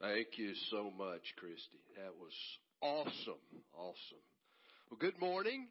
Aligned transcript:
Thank 0.00 0.36
you 0.36 0.52
so 0.70 0.92
much, 0.92 1.24
Christy. 1.40 1.80
That 1.96 2.12
was 2.20 2.36
awesome. 2.82 3.40
Awesome. 3.72 4.24
Well, 4.90 5.00
good 5.00 5.18
morning. 5.18 5.68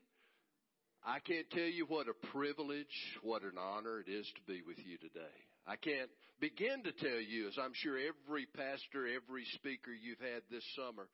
I 1.06 1.20
can't 1.20 1.50
tell 1.52 1.70
you 1.70 1.86
what 1.86 2.08
a 2.10 2.28
privilege, 2.34 2.90
what 3.22 3.44
an 3.44 3.62
honor 3.62 4.00
it 4.02 4.10
is 4.10 4.26
to 4.26 4.42
be 4.52 4.64
with 4.66 4.82
you 4.82 4.98
today. 4.98 5.38
I 5.68 5.76
can't 5.76 6.10
begin 6.42 6.82
to 6.90 6.92
tell 6.92 7.22
you, 7.22 7.48
as 7.48 7.58
I'm 7.62 7.78
sure 7.78 8.02
every 8.02 8.48
pastor, 8.58 9.06
every 9.06 9.46
speaker 9.54 9.94
you've 9.94 10.18
had 10.18 10.42
this 10.50 10.66
summer, 10.74 11.06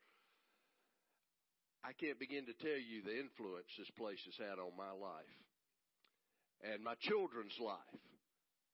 I 1.84 1.92
can't 1.92 2.18
begin 2.18 2.46
to 2.46 2.56
tell 2.64 2.80
you 2.80 3.04
the 3.04 3.20
influence 3.20 3.68
this 3.76 3.92
place 4.00 4.24
has 4.24 4.40
had 4.40 4.56
on 4.56 4.72
my 4.72 4.96
life 4.96 5.36
and 6.64 6.82
my 6.82 6.94
children's 7.04 7.60
life 7.60 8.00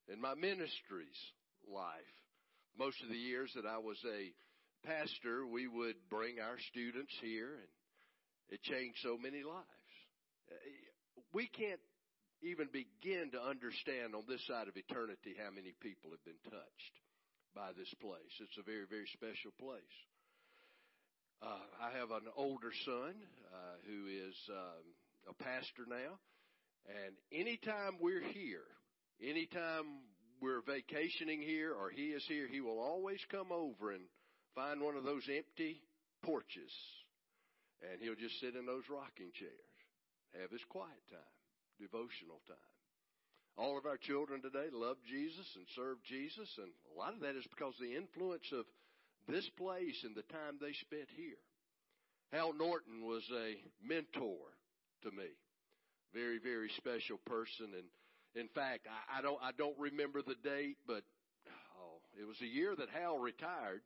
and 0.07 0.21
my 0.21 0.35
ministry's 0.35 1.19
life 1.67 2.18
most 2.77 3.01
of 3.03 3.09
the 3.09 3.17
years 3.17 3.51
that 3.55 3.65
I 3.65 3.77
was 3.77 3.97
a 4.05 4.33
pastor, 4.85 5.45
we 5.45 5.67
would 5.67 5.95
bring 6.09 6.39
our 6.39 6.57
students 6.71 7.13
here 7.21 7.55
and 7.55 7.71
it 8.49 8.61
changed 8.63 8.97
so 9.03 9.17
many 9.17 9.43
lives. 9.43 9.93
We 11.33 11.47
can't 11.47 11.81
even 12.41 12.67
begin 12.71 13.31
to 13.31 13.41
understand 13.41 14.15
on 14.15 14.23
this 14.27 14.41
side 14.47 14.67
of 14.67 14.77
eternity 14.77 15.35
how 15.37 15.51
many 15.51 15.75
people 15.83 16.09
have 16.11 16.23
been 16.23 16.41
touched 16.49 16.95
by 17.53 17.75
this 17.77 17.91
place. 18.01 18.33
It's 18.39 18.57
a 18.57 18.65
very, 18.65 18.87
very 18.89 19.07
special 19.13 19.51
place. 19.59 19.95
Uh, 21.41 21.63
I 21.79 21.97
have 21.97 22.11
an 22.11 22.27
older 22.35 22.71
son 22.85 23.15
uh, 23.15 23.75
who 23.87 24.07
is 24.07 24.35
um, 24.49 24.83
a 25.29 25.35
pastor 25.43 25.87
now, 25.87 26.19
and 26.87 27.15
anytime 27.31 27.95
we're 28.01 28.23
here, 28.33 28.67
anytime 29.21 30.03
we're 30.41 30.61
vacationing 30.61 31.41
here 31.41 31.73
or 31.73 31.89
he 31.89 32.07
is 32.09 32.23
here, 32.27 32.47
he 32.47 32.61
will 32.61 32.79
always 32.79 33.19
come 33.31 33.51
over 33.51 33.91
and 33.91 34.03
find 34.55 34.81
one 34.81 34.95
of 34.95 35.03
those 35.03 35.27
empty 35.29 35.81
porches 36.23 36.71
and 37.81 38.01
he'll 38.01 38.19
just 38.19 38.39
sit 38.39 38.55
in 38.55 38.65
those 38.65 38.83
rocking 38.91 39.31
chairs, 39.35 39.75
have 40.35 40.51
his 40.51 40.63
quiet 40.67 41.03
time, 41.07 41.35
devotional 41.79 42.43
time. 42.47 42.71
All 43.55 43.77
of 43.77 43.85
our 43.85 43.99
children 43.99 44.41
today 44.41 44.71
love 44.71 44.97
Jesus 45.07 45.47
and 45.55 45.67
serve 45.75 45.99
Jesus, 46.07 46.47
and 46.59 46.71
a 46.91 46.95
lot 46.95 47.13
of 47.15 47.19
that 47.23 47.35
is 47.35 47.47
because 47.51 47.75
of 47.75 47.83
the 47.83 47.95
influence 47.95 48.47
of 48.55 48.63
this 49.27 49.47
place 49.59 49.99
and 50.03 50.15
the 50.15 50.27
time 50.31 50.59
they 50.59 50.71
spent 50.79 51.11
here. 51.15 51.39
Hal 52.31 52.53
Norton 52.53 53.03
was 53.03 53.23
a 53.33 53.59
mentor 53.83 54.47
to 55.03 55.11
me. 55.11 55.27
Very, 56.13 56.39
very 56.39 56.71
special 56.77 57.19
person, 57.25 57.75
and 57.75 57.87
in 58.39 58.47
fact, 58.55 58.87
I, 58.87 59.19
I 59.19 59.21
don't 59.21 59.39
I 59.41 59.51
don't 59.57 59.77
remember 59.77 60.21
the 60.21 60.35
date, 60.43 60.77
but 60.87 61.03
oh, 61.77 61.99
it 62.19 62.25
was 62.25 62.39
a 62.41 62.47
year 62.47 62.75
that 62.75 62.89
Hal 62.89 63.19
retired. 63.19 63.81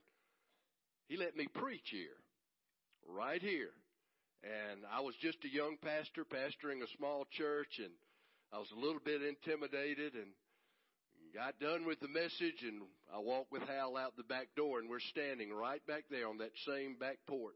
He 1.08 1.18
let 1.18 1.36
me 1.36 1.48
preach 1.48 1.90
here, 1.92 2.18
right 3.08 3.42
here, 3.42 3.74
and 4.44 4.82
I 4.92 5.02
was 5.02 5.16
just 5.22 5.38
a 5.44 5.54
young 5.54 5.78
pastor 5.82 6.24
pastoring 6.24 6.82
a 6.82 6.98
small 6.98 7.26
church, 7.32 7.80
and 7.80 7.92
I 8.54 8.60
was 8.60 8.72
a 8.72 8.80
little 8.80 9.02
bit 9.04 9.22
intimidated 9.22 10.14
and 10.14 10.32
got 11.34 11.60
done 11.60 11.86
with 11.86 12.00
the 12.00 12.08
message 12.08 12.62
and 12.62 12.84
I 13.14 13.18
walked 13.18 13.52
with 13.52 13.64
Hal 13.64 13.98
out 13.98 14.16
the 14.16 14.24
back 14.24 14.50
door 14.56 14.78
and 14.78 14.88
we're 14.88 15.00
standing 15.00 15.52
right 15.52 15.82
back 15.88 16.04
there 16.12 16.28
on 16.28 16.38
that 16.38 16.52
same 16.68 16.96
back 17.00 17.18
porch. 17.28 17.56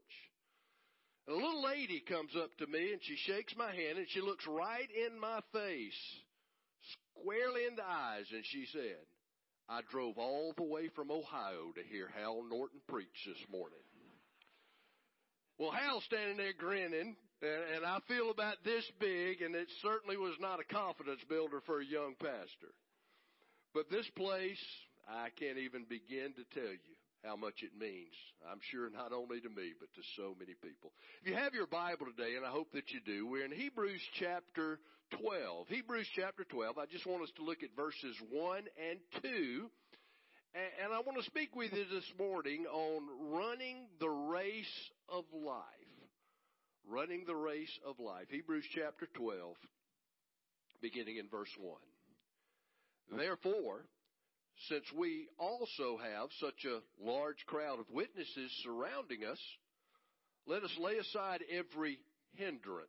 And 1.28 1.36
a 1.36 1.38
little 1.38 1.62
lady 1.62 2.00
comes 2.00 2.34
up 2.34 2.50
to 2.58 2.66
me 2.66 2.92
and 2.92 3.00
she 3.00 3.14
shakes 3.14 3.54
my 3.56 3.70
hand 3.70 3.98
and 3.98 4.08
she 4.10 4.20
looks 4.20 4.44
right 4.48 4.88
in 5.06 5.20
my 5.20 5.38
face 5.52 6.02
squarely 7.16 7.66
in 7.66 7.76
the 7.76 7.84
eyes 7.84 8.26
and 8.32 8.44
she 8.44 8.66
said, 8.72 9.04
I 9.68 9.80
drove 9.90 10.16
all 10.16 10.54
the 10.56 10.62
way 10.62 10.88
from 10.88 11.10
Ohio 11.10 11.72
to 11.74 11.82
hear 11.90 12.08
Hal 12.16 12.42
Norton 12.48 12.80
preach 12.88 13.26
this 13.26 13.44
morning. 13.52 13.78
Well, 15.58 15.72
Hal's 15.72 16.04
standing 16.04 16.36
there 16.36 16.54
grinning, 16.56 17.16
and, 17.42 17.84
I 17.84 17.98
feel 18.06 18.30
about 18.30 18.62
this 18.64 18.84
big, 19.00 19.42
and 19.42 19.54
it 19.54 19.68
certainly 19.82 20.16
was 20.16 20.34
not 20.40 20.60
a 20.60 20.64
confidence 20.64 21.20
builder 21.28 21.60
for 21.66 21.80
a 21.80 21.84
young 21.84 22.14
pastor. 22.18 22.72
But 23.74 23.90
this 23.90 24.08
place, 24.16 24.62
I 25.08 25.28
can't 25.38 25.58
even 25.58 25.84
begin 25.88 26.32
to 26.34 26.44
tell 26.54 26.72
you 26.72 26.94
how 27.24 27.36
much 27.36 27.62
it 27.62 27.78
means. 27.78 28.14
I'm 28.50 28.60
sure 28.70 28.88
not 28.90 29.12
only 29.12 29.40
to 29.40 29.48
me, 29.48 29.74
but 29.78 29.92
to 29.94 30.02
so 30.16 30.34
many 30.38 30.54
people. 30.62 30.92
If 31.22 31.28
you 31.28 31.34
have 31.34 31.54
your 31.54 31.66
Bible 31.66 32.06
today, 32.06 32.36
and 32.36 32.46
I 32.46 32.50
hope 32.50 32.72
that 32.72 32.90
you 32.90 33.00
do, 33.04 33.26
we're 33.26 33.44
in 33.44 33.52
Hebrews 33.52 34.00
chapter 34.18 34.78
12. 35.10 35.68
Hebrews 35.68 36.08
chapter 36.14 36.44
12. 36.44 36.78
I 36.78 36.86
just 36.86 37.06
want 37.06 37.22
us 37.22 37.30
to 37.36 37.44
look 37.44 37.62
at 37.62 37.74
verses 37.76 38.16
1 38.30 38.58
and 38.90 38.98
2. 39.22 39.70
And 40.54 40.92
I 40.92 41.00
want 41.00 41.18
to 41.18 41.24
speak 41.24 41.54
with 41.54 41.72
you 41.72 41.84
this 41.92 42.10
morning 42.18 42.64
on 42.66 43.02
running 43.32 43.86
the 44.00 44.08
race 44.08 44.90
of 45.08 45.24
life. 45.32 45.62
Running 46.88 47.24
the 47.26 47.36
race 47.36 47.78
of 47.86 48.00
life. 48.00 48.26
Hebrews 48.30 48.64
chapter 48.74 49.06
12, 49.14 49.54
beginning 50.80 51.18
in 51.18 51.28
verse 51.28 51.52
1. 51.60 53.18
Therefore, 53.18 53.84
since 54.68 54.84
we 54.96 55.28
also 55.38 55.98
have 55.98 56.28
such 56.40 56.64
a 56.64 56.80
large 57.04 57.44
crowd 57.46 57.78
of 57.78 57.86
witnesses 57.92 58.50
surrounding 58.64 59.24
us, 59.30 59.38
let 60.46 60.62
us 60.64 60.74
lay 60.80 60.96
aside 60.96 61.42
every 61.52 61.98
hindrance 62.34 62.88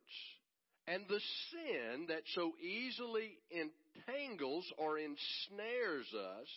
and 0.92 1.04
the 1.08 1.20
sin 1.50 2.06
that 2.08 2.22
so 2.34 2.52
easily 2.60 3.38
entangles 3.50 4.64
or 4.76 4.98
ensnares 4.98 6.06
us, 6.12 6.48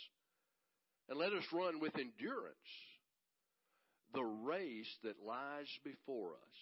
and 1.09 1.19
let 1.19 1.33
us 1.33 1.43
run 1.53 1.79
with 1.79 1.93
endurance 1.95 2.55
the 4.13 4.23
race 4.23 4.89
that 5.03 5.25
lies 5.25 5.67
before 5.83 6.29
us, 6.31 6.57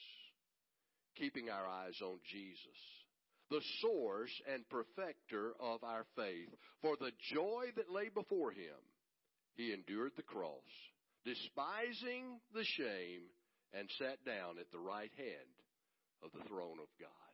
keeping 1.17 1.49
our 1.49 1.67
eyes 1.67 1.95
on 2.03 2.17
Jesus 2.31 2.79
the 3.51 3.61
source 3.81 4.31
and 4.51 4.63
perfecter 4.69 5.51
of 5.59 5.83
our 5.83 6.05
faith. 6.15 6.47
For 6.81 6.95
the 6.95 7.11
joy 7.35 7.65
that 7.75 7.91
lay 7.91 8.07
before 8.07 8.51
him, 8.51 8.79
he 9.55 9.73
endured 9.73 10.13
the 10.15 10.23
cross, 10.23 10.71
despising 11.25 12.39
the 12.55 12.63
shame, 12.63 13.27
and 13.73 13.89
sat 13.99 14.23
down 14.25 14.55
at 14.57 14.71
the 14.71 14.79
right 14.79 15.11
hand 15.17 15.51
of 16.23 16.31
the 16.31 16.47
throne 16.47 16.79
of 16.79 16.87
God. 16.97 17.30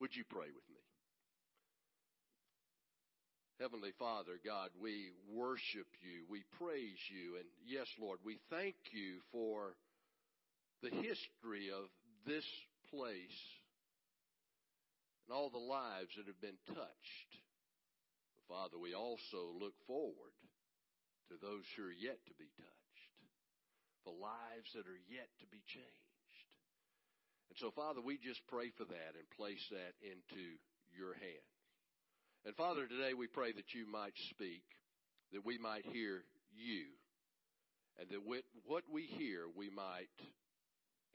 Would 0.00 0.14
you 0.16 0.24
pray 0.28 0.50
with 0.52 0.68
me? 0.68 0.82
Heavenly 3.60 3.92
Father, 3.98 4.42
God, 4.44 4.70
we 4.82 5.14
worship 5.30 5.86
you, 6.02 6.26
we 6.28 6.42
praise 6.58 6.98
you, 7.08 7.36
and 7.38 7.46
yes, 7.64 7.86
Lord, 8.00 8.18
we 8.24 8.38
thank 8.50 8.74
you 8.90 9.22
for 9.30 9.76
the 10.82 10.90
history 10.90 11.70
of 11.70 11.86
this 12.26 12.44
place 12.90 13.40
and 15.24 15.32
all 15.32 15.48
the 15.48 15.62
lives 15.62 16.12
that 16.18 16.26
have 16.26 16.40
been 16.42 16.58
touched. 16.66 17.30
Father, 18.48 18.76
we 18.76 18.92
also 18.92 19.56
look 19.56 19.78
forward 19.86 20.36
to 21.30 21.40
those 21.40 21.64
who 21.76 21.88
are 21.88 21.96
yet 21.96 22.20
to 22.26 22.34
be 22.36 22.50
touched, 22.58 23.12
the 24.04 24.12
lives 24.12 24.68
that 24.74 24.84
are 24.84 25.02
yet 25.08 25.30
to 25.40 25.46
be 25.48 25.62
changed. 25.64 26.03
And 27.54 27.62
so, 27.62 27.70
Father, 27.70 28.02
we 28.02 28.18
just 28.18 28.42
pray 28.50 28.74
for 28.74 28.82
that 28.82 29.14
and 29.14 29.30
place 29.38 29.62
that 29.70 29.94
into 30.02 30.58
your 30.90 31.14
hands. 31.14 31.54
And 32.44 32.56
Father, 32.56 32.90
today 32.90 33.14
we 33.14 33.28
pray 33.30 33.52
that 33.52 33.70
you 33.78 33.86
might 33.86 34.18
speak, 34.34 34.66
that 35.30 35.46
we 35.46 35.56
might 35.56 35.86
hear 35.86 36.26
you, 36.50 36.90
and 37.94 38.10
that 38.10 38.26
what 38.26 38.82
we 38.90 39.06
hear 39.06 39.46
we 39.54 39.70
might 39.70 40.10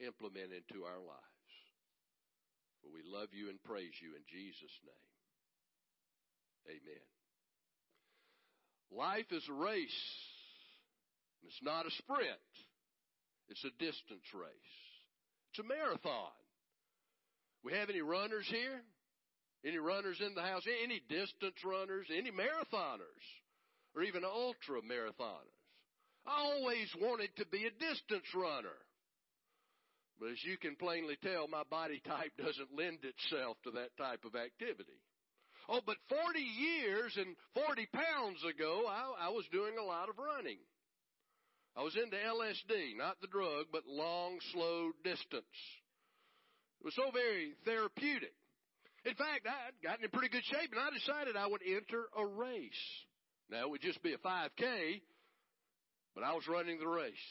implement 0.00 0.48
into 0.56 0.88
our 0.88 0.96
lives. 0.96 1.52
For 2.80 2.88
we 2.88 3.04
love 3.04 3.36
you 3.36 3.50
and 3.50 3.62
praise 3.62 3.92
you 4.00 4.16
in 4.16 4.24
Jesus' 4.32 4.80
name. 4.80 5.12
Amen. 6.80 7.04
Life 8.96 9.28
is 9.30 9.44
a 9.44 9.52
race. 9.52 10.02
It's 11.44 11.60
not 11.62 11.84
a 11.84 11.90
sprint. 12.00 12.48
It's 13.50 13.64
a 13.64 13.76
distance 13.76 14.24
race. 14.32 14.89
It's 15.50 15.58
a 15.58 15.68
marathon. 15.68 16.30
We 17.64 17.72
have 17.72 17.90
any 17.90 18.00
runners 18.00 18.46
here? 18.48 18.80
Any 19.64 19.78
runners 19.78 20.20
in 20.24 20.34
the 20.34 20.42
house? 20.42 20.62
Any 20.82 21.02
distance 21.08 21.58
runners? 21.64 22.06
Any 22.08 22.30
marathoners? 22.30 23.26
Or 23.94 24.02
even 24.02 24.24
ultra 24.24 24.80
marathoners? 24.80 25.58
I 26.26 26.40
always 26.40 26.88
wanted 27.00 27.34
to 27.36 27.46
be 27.46 27.66
a 27.66 27.70
distance 27.70 28.28
runner. 28.34 28.78
But 30.20 30.30
as 30.30 30.44
you 30.44 30.56
can 30.56 30.76
plainly 30.76 31.16
tell, 31.22 31.48
my 31.48 31.64
body 31.68 32.00
type 32.06 32.32
doesn't 32.38 32.76
lend 32.76 32.98
itself 33.02 33.56
to 33.64 33.70
that 33.72 33.96
type 33.98 34.24
of 34.24 34.36
activity. 34.36 35.00
Oh, 35.68 35.80
but 35.84 35.96
40 36.08 36.40
years 36.40 37.16
and 37.16 37.36
40 37.54 37.88
pounds 37.92 38.40
ago, 38.44 38.84
I, 38.88 39.26
I 39.26 39.28
was 39.30 39.44
doing 39.52 39.78
a 39.78 39.84
lot 39.84 40.08
of 40.08 40.18
running. 40.18 40.58
I 41.76 41.82
was 41.82 41.96
into 41.96 42.16
LSD, 42.16 42.96
not 42.96 43.20
the 43.20 43.28
drug, 43.28 43.66
but 43.72 43.86
long, 43.86 44.38
slow 44.52 44.90
distance. 45.04 45.56
It 46.80 46.84
was 46.84 46.94
so 46.94 47.10
very 47.12 47.54
therapeutic. 47.64 48.34
In 49.04 49.14
fact, 49.14 49.46
I 49.46 49.66
had 49.66 49.76
gotten 49.82 50.04
in 50.04 50.10
pretty 50.10 50.28
good 50.28 50.44
shape 50.44 50.72
and 50.72 50.80
I 50.80 50.90
decided 50.92 51.36
I 51.36 51.46
would 51.46 51.62
enter 51.64 52.04
a 52.16 52.26
race. 52.26 52.84
Now 53.50 53.62
it 53.62 53.70
would 53.70 53.82
just 53.82 54.02
be 54.02 54.12
a 54.12 54.18
5K, 54.18 55.00
but 56.14 56.24
I 56.24 56.34
was 56.34 56.46
running 56.48 56.78
the 56.78 56.88
race. 56.88 57.26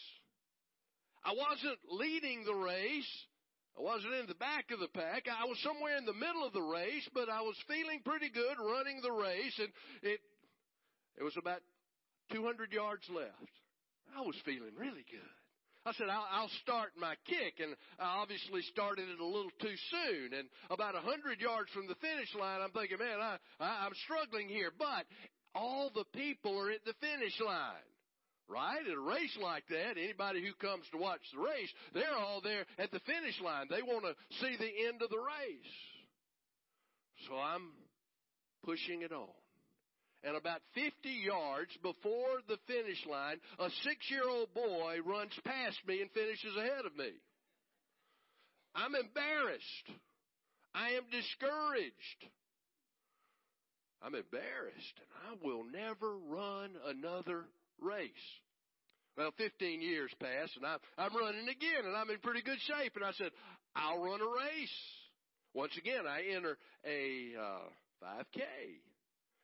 I 1.24 1.34
wasn't 1.34 1.80
leading 1.92 2.44
the 2.46 2.56
race. 2.56 3.12
I 3.78 3.82
wasn't 3.82 4.14
in 4.16 4.28
the 4.28 4.36
back 4.36 4.72
of 4.72 4.80
the 4.80 4.88
pack. 4.88 5.28
I 5.28 5.46
was 5.46 5.60
somewhere 5.64 5.98
in 5.98 6.06
the 6.06 6.14
middle 6.14 6.46
of 6.46 6.54
the 6.54 6.62
race, 6.62 7.08
but 7.14 7.30
I 7.30 7.42
was 7.42 7.56
feeling 7.68 8.02
pretty 8.04 8.30
good 8.30 8.58
running 8.60 9.02
the 9.02 9.12
race, 9.12 9.58
and 9.60 9.70
it 10.02 10.20
it 11.18 11.24
was 11.24 11.36
about 11.38 11.62
200 12.32 12.72
yards 12.72 13.04
left. 13.14 13.59
I 14.18 14.22
was 14.22 14.36
feeling 14.46 14.74
really 14.78 15.06
good. 15.10 15.34
I 15.86 15.94
said, 15.94 16.08
I'll, 16.12 16.52
start 16.62 16.92
my 17.00 17.16
kick, 17.26 17.64
and 17.64 17.74
I 17.98 18.20
obviously 18.20 18.62
started 18.74 19.08
it 19.08 19.20
a 19.20 19.26
little 19.26 19.52
too 19.62 19.78
soon. 19.90 20.38
And 20.38 20.50
about 20.70 20.96
a 20.96 21.00
hundred 21.00 21.40
yards 21.40 21.72
from 21.72 21.88
the 21.88 21.96
finish 21.96 22.30
line, 22.38 22.60
I'm 22.62 22.72
thinking, 22.72 23.00
man, 23.00 23.18
I, 23.22 23.38
I, 23.60 23.88
I'm 23.88 23.96
struggling 24.04 24.50
here. 24.50 24.72
But 24.78 25.08
all 25.56 25.90
the 25.96 26.06
people 26.14 26.60
are 26.60 26.70
at 26.70 26.84
the 26.86 26.94
finish 27.00 27.40
line. 27.40 27.88
Right? 28.50 28.82
At 28.82 28.98
a 28.98 29.00
race 29.00 29.38
like 29.42 29.64
that, 29.70 29.98
anybody 29.98 30.42
who 30.42 30.54
comes 30.58 30.84
to 30.92 30.98
watch 30.98 31.22
the 31.34 31.40
race, 31.40 31.70
they're 31.94 32.18
all 32.18 32.42
there 32.42 32.66
at 32.78 32.92
the 32.92 33.00
finish 33.06 33.40
line. 33.42 33.68
They 33.70 33.84
want 33.84 34.06
to 34.06 34.14
see 34.42 34.58
the 34.58 34.88
end 34.90 35.02
of 35.02 35.10
the 35.10 35.22
race. 35.22 35.76
So 37.28 37.36
I'm 37.36 37.70
pushing 38.66 39.04
it 39.04 39.12
on. 39.12 39.39
And 40.24 40.36
about 40.36 40.60
50 40.76 40.92
yards 41.10 41.72
before 41.82 42.44
the 42.48 42.58
finish 42.68 43.00
line, 43.10 43.38
a 43.58 43.70
six 43.84 44.10
year 44.12 44.28
old 44.28 44.54
boy 44.54 44.98
runs 45.06 45.32
past 45.46 45.78
me 45.88 46.02
and 46.02 46.12
finishes 46.12 46.56
ahead 46.58 46.86
of 46.86 46.96
me. 46.98 47.12
I'm 48.76 48.96
embarrassed. 48.96 49.88
I 50.76 50.90
am 51.00 51.04
discouraged. 51.10 52.22
I'm 54.02 54.16
embarrassed 54.16 54.98
and 55.00 55.12
I 55.28 55.46
will 55.46 55.64
never 55.64 56.18
run 56.18 56.72
another 56.88 57.46
race. 57.82 58.28
Well, 59.18 59.32
15 59.38 59.82
years 59.82 60.12
pass 60.20 60.50
and 60.56 60.66
I'm, 60.66 60.80
I'm 60.98 61.16
running 61.16 61.48
again 61.50 61.86
and 61.86 61.96
I'm 61.96 62.10
in 62.10 62.20
pretty 62.20 62.42
good 62.42 62.60
shape. 62.68 62.96
And 62.96 63.06
I 63.06 63.12
said, 63.14 63.32
I'll 63.76 64.00
run 64.00 64.22
a 64.22 64.26
race. 64.26 64.80
Once 65.54 65.76
again, 65.78 66.06
I 66.08 66.36
enter 66.36 66.58
a 66.86 67.34
uh, 67.40 68.06
5K. 68.06 68.44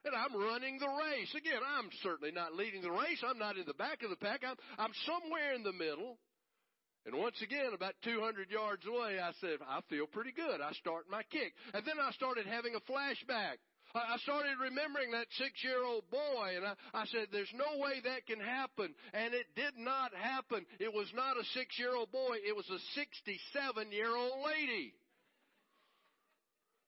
And 0.06 0.14
I'm 0.14 0.38
running 0.38 0.78
the 0.78 0.88
race. 0.88 1.34
Again, 1.34 1.66
I'm 1.66 1.90
certainly 2.04 2.32
not 2.32 2.54
leading 2.54 2.82
the 2.82 2.92
race. 2.92 3.26
I'm 3.26 3.40
not 3.40 3.58
in 3.58 3.66
the 3.66 3.74
back 3.74 4.04
of 4.04 4.12
the 4.12 4.22
pack. 4.22 4.42
I'm, 4.46 4.56
I'm 4.78 4.94
somewhere 5.06 5.54
in 5.58 5.64
the 5.64 5.74
middle. 5.74 6.18
And 7.06 7.18
once 7.18 7.42
again, 7.42 7.74
about 7.74 7.94
200 8.04 8.50
yards 8.50 8.86
away, 8.86 9.18
I 9.18 9.34
said, 9.42 9.58
I 9.68 9.82
feel 9.90 10.06
pretty 10.06 10.32
good. 10.32 10.62
I 10.62 10.74
start 10.74 11.06
my 11.10 11.22
kick. 11.34 11.54
And 11.74 11.86
then 11.86 11.98
I 11.98 12.12
started 12.14 12.46
having 12.46 12.74
a 12.74 12.86
flashback. 12.86 13.58
I 13.96 14.18
started 14.24 14.60
remembering 14.60 15.12
that 15.12 15.28
six 15.38 15.64
year 15.64 15.86
old 15.86 16.04
boy, 16.12 16.58
and 16.58 16.66
I, 16.66 16.74
I 16.94 17.06
said, 17.06 17.28
There's 17.32 17.54
no 17.56 17.80
way 17.80 18.02
that 18.04 18.28
can 18.28 18.42
happen. 18.44 18.94
And 19.14 19.34
it 19.34 19.48
did 19.56 19.78
not 19.78 20.12
happen. 20.14 20.66
It 20.80 20.92
was 20.94 21.08
not 21.16 21.38
a 21.38 21.46
six 21.54 21.80
year 21.80 21.96
old 21.96 22.12
boy, 22.12 22.38
it 22.46 22.56
was 22.56 22.68
a 22.70 22.80
67 22.94 23.92
year 23.92 24.14
old 24.14 24.44
lady. 24.44 24.94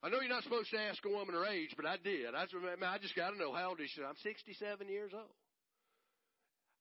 I 0.04 0.10
know 0.10 0.22
you're 0.22 0.30
not 0.30 0.44
supposed 0.44 0.70
to 0.72 0.80
ask 0.80 1.04
a 1.06 1.10
woman 1.10 1.34
her 1.34 1.46
age, 1.46 1.74
but 1.76 1.86
I 1.86 1.98
did. 1.98 2.36
I, 2.36 2.44
I 2.44 2.98
just 3.00 3.16
got 3.16 3.32
to 3.32 3.38
know 3.38 3.54
how 3.54 3.70
old 3.70 3.82
is 3.82 3.90
she. 3.90 4.04
I'm 4.04 4.16
67 4.22 4.88
years 4.88 5.12
old. 5.14 5.34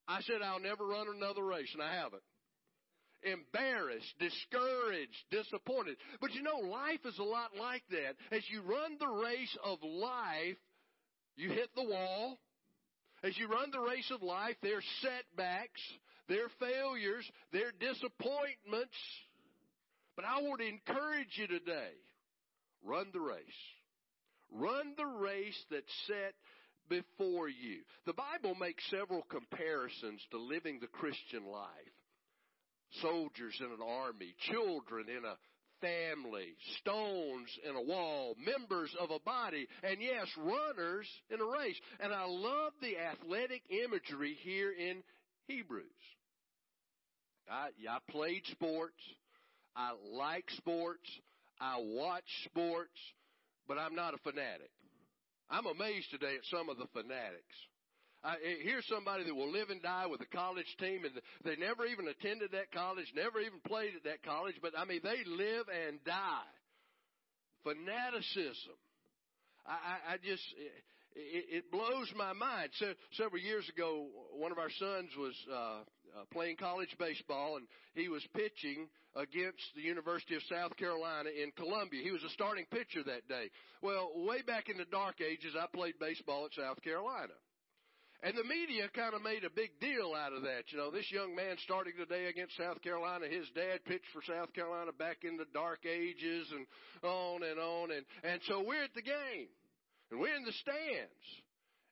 I 0.06 0.20
said, 0.22 0.42
I'll 0.44 0.60
never 0.60 0.86
run 0.86 1.06
another 1.14 1.42
race, 1.42 1.70
and 1.72 1.82
I 1.82 1.94
haven't 1.94 2.22
embarrassed, 3.22 4.14
discouraged, 4.20 5.24
disappointed. 5.30 5.96
But 6.20 6.32
you 6.34 6.42
know, 6.42 6.58
life 6.58 7.00
is 7.04 7.18
a 7.18 7.24
lot 7.24 7.50
like 7.58 7.82
that. 7.90 8.14
As 8.30 8.42
you 8.48 8.62
run 8.62 8.96
the 9.00 9.08
race 9.08 9.56
of 9.64 9.78
life, 9.82 10.56
you 11.36 11.50
hit 11.50 11.70
the 11.74 11.82
wall. 11.82 12.38
As 13.24 13.36
you 13.38 13.48
run 13.48 13.70
the 13.72 13.80
race 13.80 14.10
of 14.14 14.22
life, 14.22 14.56
there 14.62 14.78
are 14.78 14.88
setbacks, 15.00 15.80
there 16.28 16.44
are 16.44 16.50
failures, 16.60 17.28
there 17.52 17.68
are 17.68 17.72
disappointments. 17.80 18.96
But 20.14 20.24
I 20.24 20.40
want 20.42 20.60
to 20.60 20.68
encourage 20.68 21.32
you 21.36 21.46
today 21.46 21.92
run 22.86 23.06
the 23.12 23.20
race. 23.20 23.40
Run 24.52 24.94
the 24.96 25.06
race 25.06 25.64
that's 25.70 25.84
set 26.06 26.34
before 26.88 27.48
you. 27.48 27.82
The 28.06 28.14
Bible 28.14 28.54
makes 28.54 28.88
several 28.90 29.22
comparisons 29.22 30.20
to 30.30 30.38
living 30.38 30.78
the 30.80 30.86
Christian 30.86 31.46
life 31.46 31.96
soldiers 33.02 33.56
in 33.60 33.66
an 33.66 33.82
army, 33.84 34.34
children 34.50 35.06
in 35.08 35.24
a 35.24 35.36
family, 35.80 36.54
stones 36.80 37.48
in 37.68 37.76
a 37.76 37.82
wall, 37.82 38.34
members 38.38 38.94
of 39.00 39.10
a 39.10 39.18
body, 39.20 39.66
and 39.82 39.98
yes, 40.00 40.26
runners 40.38 41.06
in 41.30 41.40
a 41.40 41.44
race. 41.44 41.78
And 42.00 42.12
I 42.12 42.24
love 42.26 42.72
the 42.80 42.96
athletic 42.98 43.62
imagery 43.70 44.36
here 44.42 44.72
in 44.72 45.02
Hebrews. 45.48 45.84
I, 47.50 47.68
I 47.88 47.98
played 48.10 48.42
sports. 48.52 49.00
I 49.76 49.92
like 50.12 50.44
sports. 50.56 51.08
I 51.60 51.76
watch 51.78 52.28
sports, 52.44 52.98
but 53.68 53.78
I'm 53.78 53.94
not 53.94 54.14
a 54.14 54.18
fanatic. 54.18 54.70
I'm 55.48 55.66
amazed 55.66 56.10
today 56.10 56.34
at 56.36 56.44
some 56.50 56.68
of 56.68 56.76
the 56.76 56.86
fanatics. 56.92 57.56
I, 58.24 58.36
here's 58.62 58.86
somebody 58.88 59.24
that 59.24 59.34
will 59.34 59.52
live 59.52 59.70
and 59.70 59.80
die 59.80 60.06
with 60.06 60.20
a 60.20 60.26
college 60.26 60.66
team, 60.80 61.04
and 61.04 61.14
they 61.44 61.54
never 61.54 61.86
even 61.86 62.08
attended 62.08 62.50
that 62.52 62.72
college, 62.72 63.06
never 63.14 63.40
even 63.40 63.60
played 63.66 63.94
at 63.94 64.04
that 64.04 64.24
college, 64.24 64.56
but 64.60 64.72
I 64.76 64.84
mean, 64.84 65.00
they 65.04 65.22
live 65.24 65.66
and 65.86 66.02
die. 66.04 66.50
Fanaticism. 67.62 68.74
I, 69.66 69.72
I, 69.72 70.14
I 70.14 70.16
just, 70.16 70.42
it, 71.14 71.44
it 71.62 71.70
blows 71.70 72.10
my 72.16 72.32
mind. 72.32 72.70
So, 72.78 72.94
several 73.12 73.40
years 73.40 73.68
ago, 73.68 74.06
one 74.32 74.50
of 74.50 74.58
our 74.58 74.70
sons 74.70 75.10
was 75.16 75.34
uh, 75.50 75.54
uh, 75.54 76.24
playing 76.32 76.56
college 76.56 76.94
baseball, 76.98 77.56
and 77.56 77.66
he 77.94 78.08
was 78.08 78.26
pitching 78.34 78.88
against 79.16 79.64
the 79.74 79.82
University 79.82 80.36
of 80.36 80.42
South 80.48 80.76
Carolina 80.76 81.30
in 81.30 81.50
Columbia. 81.56 82.02
He 82.02 82.12
was 82.12 82.22
a 82.22 82.30
starting 82.30 82.66
pitcher 82.70 83.02
that 83.04 83.28
day. 83.28 83.50
Well, 83.82 84.12
way 84.14 84.42
back 84.42 84.68
in 84.68 84.76
the 84.76 84.84
dark 84.84 85.20
ages, 85.20 85.56
I 85.58 85.66
played 85.72 85.98
baseball 85.98 86.44
at 86.44 86.54
South 86.54 86.82
Carolina. 86.82 87.32
And 88.22 88.36
the 88.36 88.44
media 88.44 88.88
kind 88.94 89.14
of 89.14 89.22
made 89.22 89.44
a 89.44 89.50
big 89.50 89.78
deal 89.80 90.14
out 90.16 90.32
of 90.32 90.42
that. 90.42 90.72
You 90.72 90.78
know, 90.78 90.90
this 90.90 91.10
young 91.12 91.34
man 91.34 91.56
starting 91.64 91.92
today 91.98 92.26
against 92.26 92.56
South 92.56 92.80
Carolina, 92.82 93.26
his 93.28 93.46
dad 93.54 93.84
pitched 93.84 94.08
for 94.12 94.22
South 94.24 94.52
Carolina 94.54 94.92
back 94.92 95.18
in 95.22 95.36
the 95.36 95.44
dark 95.52 95.84
ages 95.84 96.48
and 96.52 96.66
on 97.04 97.42
and 97.42 97.60
on. 97.60 97.90
And, 97.92 98.04
and 98.24 98.40
so 98.48 98.64
we're 98.66 98.84
at 98.84 98.94
the 98.94 99.02
game 99.02 99.48
and 100.10 100.20
we're 100.20 100.34
in 100.34 100.44
the 100.44 100.56
stands 100.64 101.26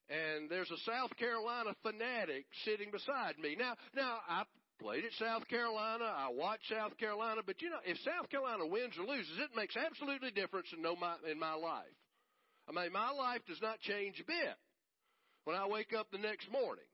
and 0.08 0.50
there's 0.50 0.70
a 0.70 0.90
South 0.90 1.16
Carolina 1.16 1.76
fanatic 1.82 2.44
sitting 2.64 2.90
beside 2.90 3.38
me. 3.38 3.56
Now, 3.58 3.74
now 3.94 4.19
I 4.28 4.44
played 4.81 5.04
at 5.04 5.12
South 5.19 5.46
Carolina. 5.48 6.04
I 6.04 6.28
watched 6.32 6.69
South 6.69 6.96
Carolina, 6.98 7.40
but 7.44 7.60
you 7.62 7.70
know, 7.70 7.82
if 7.84 7.98
South 7.98 8.31
Carolina 8.31 8.66
wins 8.66 8.94
or 8.98 9.06
loses, 9.06 9.38
it 9.38 9.56
makes 9.56 9.76
absolutely 9.76 10.31
difference 10.31 10.69
in, 10.74 10.82
no 10.82 10.96
my, 10.96 11.14
in 11.31 11.38
my 11.38 11.54
life. 11.54 11.84
I 12.69 12.72
mean, 12.72 12.93
my 12.93 13.10
life 13.10 13.40
does 13.46 13.60
not 13.60 13.81
change 13.81 14.20
a 14.20 14.24
bit 14.24 14.56
when 15.44 15.56
I 15.56 15.66
wake 15.66 15.93
up 15.93 16.10
the 16.10 16.19
next 16.19 16.50
morning. 16.50 16.84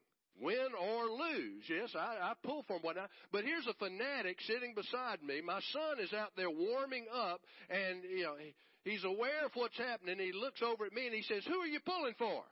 Win 0.40 0.72
or 0.72 1.04
lose. 1.04 1.64
Yes, 1.68 1.90
I, 1.94 2.16
I 2.22 2.32
pull 2.42 2.64
for 2.66 2.76
him 2.76 2.82
whatnot. 2.82 3.10
But 3.30 3.44
here's 3.44 3.66
a 3.66 3.74
fanatic 3.74 4.40
sitting 4.46 4.74
beside 4.74 5.22
me. 5.22 5.40
My 5.44 5.60
son 5.72 6.00
is 6.00 6.12
out 6.12 6.32
there 6.36 6.50
warming 6.50 7.06
up 7.12 7.40
and, 7.68 8.02
you 8.04 8.24
know, 8.24 8.34
he, 8.38 8.54
he's 8.88 9.04
aware 9.04 9.44
of 9.44 9.52
what's 9.54 9.76
happening. 9.76 10.18
He 10.18 10.32
looks 10.32 10.62
over 10.62 10.86
at 10.86 10.92
me 10.92 11.06
and 11.06 11.14
he 11.14 11.22
says, 11.22 11.44
who 11.46 11.58
are 11.60 11.66
you 11.66 11.80
pulling 11.84 12.14
for? 12.18 12.42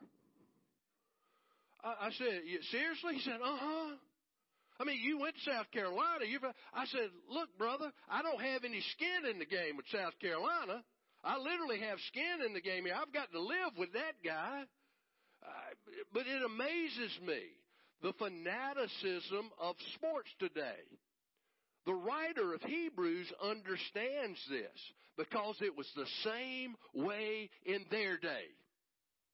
I, 1.83 2.07
I 2.07 2.09
said, 2.11 2.41
seriously? 2.69 3.15
He 3.15 3.21
said, 3.21 3.39
uh-huh. 3.43 3.95
I 4.79 4.85
mean, 4.85 4.99
you 5.03 5.19
went 5.19 5.35
to 5.35 5.51
South 5.51 5.69
Carolina. 5.71 6.25
You've, 6.25 6.43
I 6.73 6.85
said, 6.85 7.09
look, 7.29 7.49
brother, 7.57 7.91
I 8.09 8.21
don't 8.21 8.41
have 8.41 8.63
any 8.63 8.81
skin 8.95 9.29
in 9.29 9.39
the 9.39 9.45
game 9.45 9.75
with 9.75 9.85
South 9.91 10.17
Carolina. 10.21 10.83
I 11.23 11.37
literally 11.37 11.79
have 11.81 11.99
skin 12.07 12.45
in 12.45 12.53
the 12.53 12.61
game 12.61 12.85
here. 12.85 12.95
I've 12.95 13.13
got 13.13 13.31
to 13.33 13.41
live 13.41 13.75
with 13.77 13.91
that 13.93 14.15
guy 14.23 14.63
uh, 15.43 15.47
but 16.13 16.27
it 16.27 16.41
amazes 16.43 17.17
me 17.25 17.41
the 18.01 18.13
fanaticism 18.13 19.49
of 19.59 19.75
sports 19.95 20.29
today. 20.39 20.83
The 21.85 21.93
writer 21.93 22.53
of 22.53 22.61
Hebrews 22.61 23.31
understands 23.43 24.39
this 24.49 24.79
because 25.17 25.55
it 25.61 25.75
was 25.75 25.89
the 25.95 26.07
same 26.23 26.75
way 26.93 27.49
in 27.65 27.85
their 27.89 28.17
day. 28.17 28.45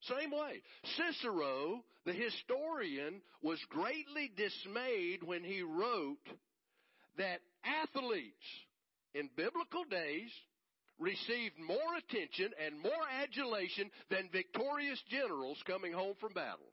Same 0.02 0.32
way. 0.32 0.62
Cicero, 0.98 1.84
the 2.06 2.14
historian, 2.14 3.22
was 3.42 3.60
greatly 3.70 4.32
dismayed 4.36 5.24
when 5.24 5.44
he 5.44 5.62
wrote 5.62 6.26
that 7.18 7.40
athletes 7.64 8.34
in 9.14 9.30
biblical 9.36 9.84
days 9.90 10.30
received 11.00 11.56
more 11.60 11.96
attention 11.98 12.52
and 12.64 12.80
more 12.80 13.06
adulation 13.22 13.90
than 14.10 14.30
victorious 14.32 15.02
generals 15.10 15.62
coming 15.66 15.92
home 15.92 16.16
from 16.20 16.34
battle. 16.34 16.72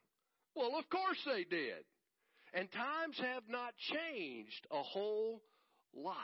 Well, 0.55 0.79
of 0.79 0.89
course 0.91 1.19
they 1.27 1.45
did. 1.45 1.85
And 2.55 2.71
times 2.71 3.19
have 3.19 3.45
not 3.49 3.73
changed 3.79 4.67
a 4.71 4.83
whole 4.83 5.41
lot. 5.95 6.17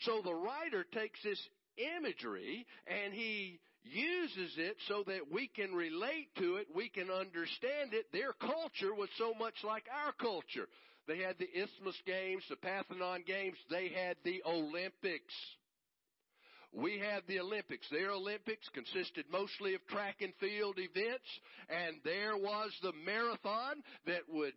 So 0.00 0.20
the 0.22 0.34
writer 0.34 0.84
takes 0.92 1.18
this 1.24 1.40
imagery 1.96 2.66
and 2.86 3.14
he 3.14 3.60
uses 3.90 4.52
it 4.56 4.76
so 4.88 5.02
that 5.06 5.30
we 5.32 5.48
can 5.48 5.74
relate 5.74 6.28
to 6.38 6.56
it, 6.56 6.66
we 6.74 6.88
can 6.88 7.10
understand 7.10 7.92
it. 7.92 8.06
Their 8.12 8.32
culture 8.32 8.94
was 8.94 9.08
so 9.18 9.34
much 9.38 9.54
like 9.64 9.84
our 10.04 10.12
culture. 10.12 10.68
They 11.06 11.18
had 11.18 11.36
the 11.38 11.48
Isthmus 11.48 12.00
Games, 12.04 12.42
the 12.50 12.56
Parthenon 12.56 13.22
Games. 13.26 13.56
They 13.70 13.88
had 13.88 14.16
the 14.24 14.42
Olympics. 14.44 15.34
We 16.72 16.98
had 16.98 17.22
the 17.28 17.40
Olympics. 17.40 17.86
Their 17.90 18.10
Olympics 18.10 18.68
consisted 18.74 19.24
mostly 19.30 19.74
of 19.74 19.86
track 19.86 20.16
and 20.20 20.34
field 20.40 20.78
events, 20.78 21.28
and 21.70 21.96
there 22.04 22.36
was 22.36 22.72
the 22.82 22.92
marathon 23.04 23.82
that 24.06 24.22
would 24.28 24.52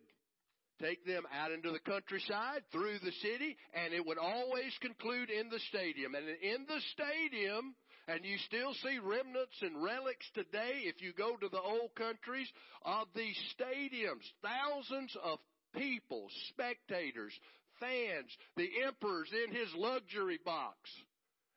take 0.82 1.04
them 1.06 1.22
out 1.32 1.52
into 1.52 1.70
the 1.70 1.78
countryside, 1.78 2.62
through 2.72 2.98
the 3.04 3.12
city, 3.22 3.56
and 3.74 3.92
it 3.92 4.04
would 4.04 4.18
always 4.18 4.72
conclude 4.80 5.30
in 5.30 5.48
the 5.50 5.60
stadium. 5.68 6.14
And 6.14 6.26
in 6.26 6.66
the 6.66 6.80
stadium, 6.92 7.74
and 8.10 8.24
you 8.24 8.36
still 8.38 8.74
see 8.82 8.98
remnants 8.98 9.54
and 9.62 9.82
relics 9.82 10.26
today 10.34 10.82
if 10.82 11.00
you 11.00 11.12
go 11.12 11.36
to 11.36 11.48
the 11.48 11.60
old 11.60 11.94
countries 11.94 12.48
of 12.84 13.06
these 13.14 13.38
stadiums. 13.54 14.26
Thousands 14.42 15.16
of 15.22 15.38
people, 15.76 16.26
spectators, 16.48 17.32
fans, 17.78 18.30
the 18.56 18.68
emperor's 18.84 19.30
in 19.32 19.54
his 19.54 19.68
luxury 19.76 20.40
box. 20.44 20.76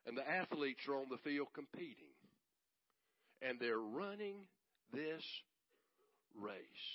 And 0.05 0.15
the 0.15 0.29
athletes 0.29 0.81
are 0.87 0.95
on 0.95 1.09
the 1.09 1.17
field 1.23 1.47
competing. 1.55 2.13
And 3.41 3.59
they're 3.59 3.79
running 3.79 4.35
this 4.93 5.23
race. 6.39 6.85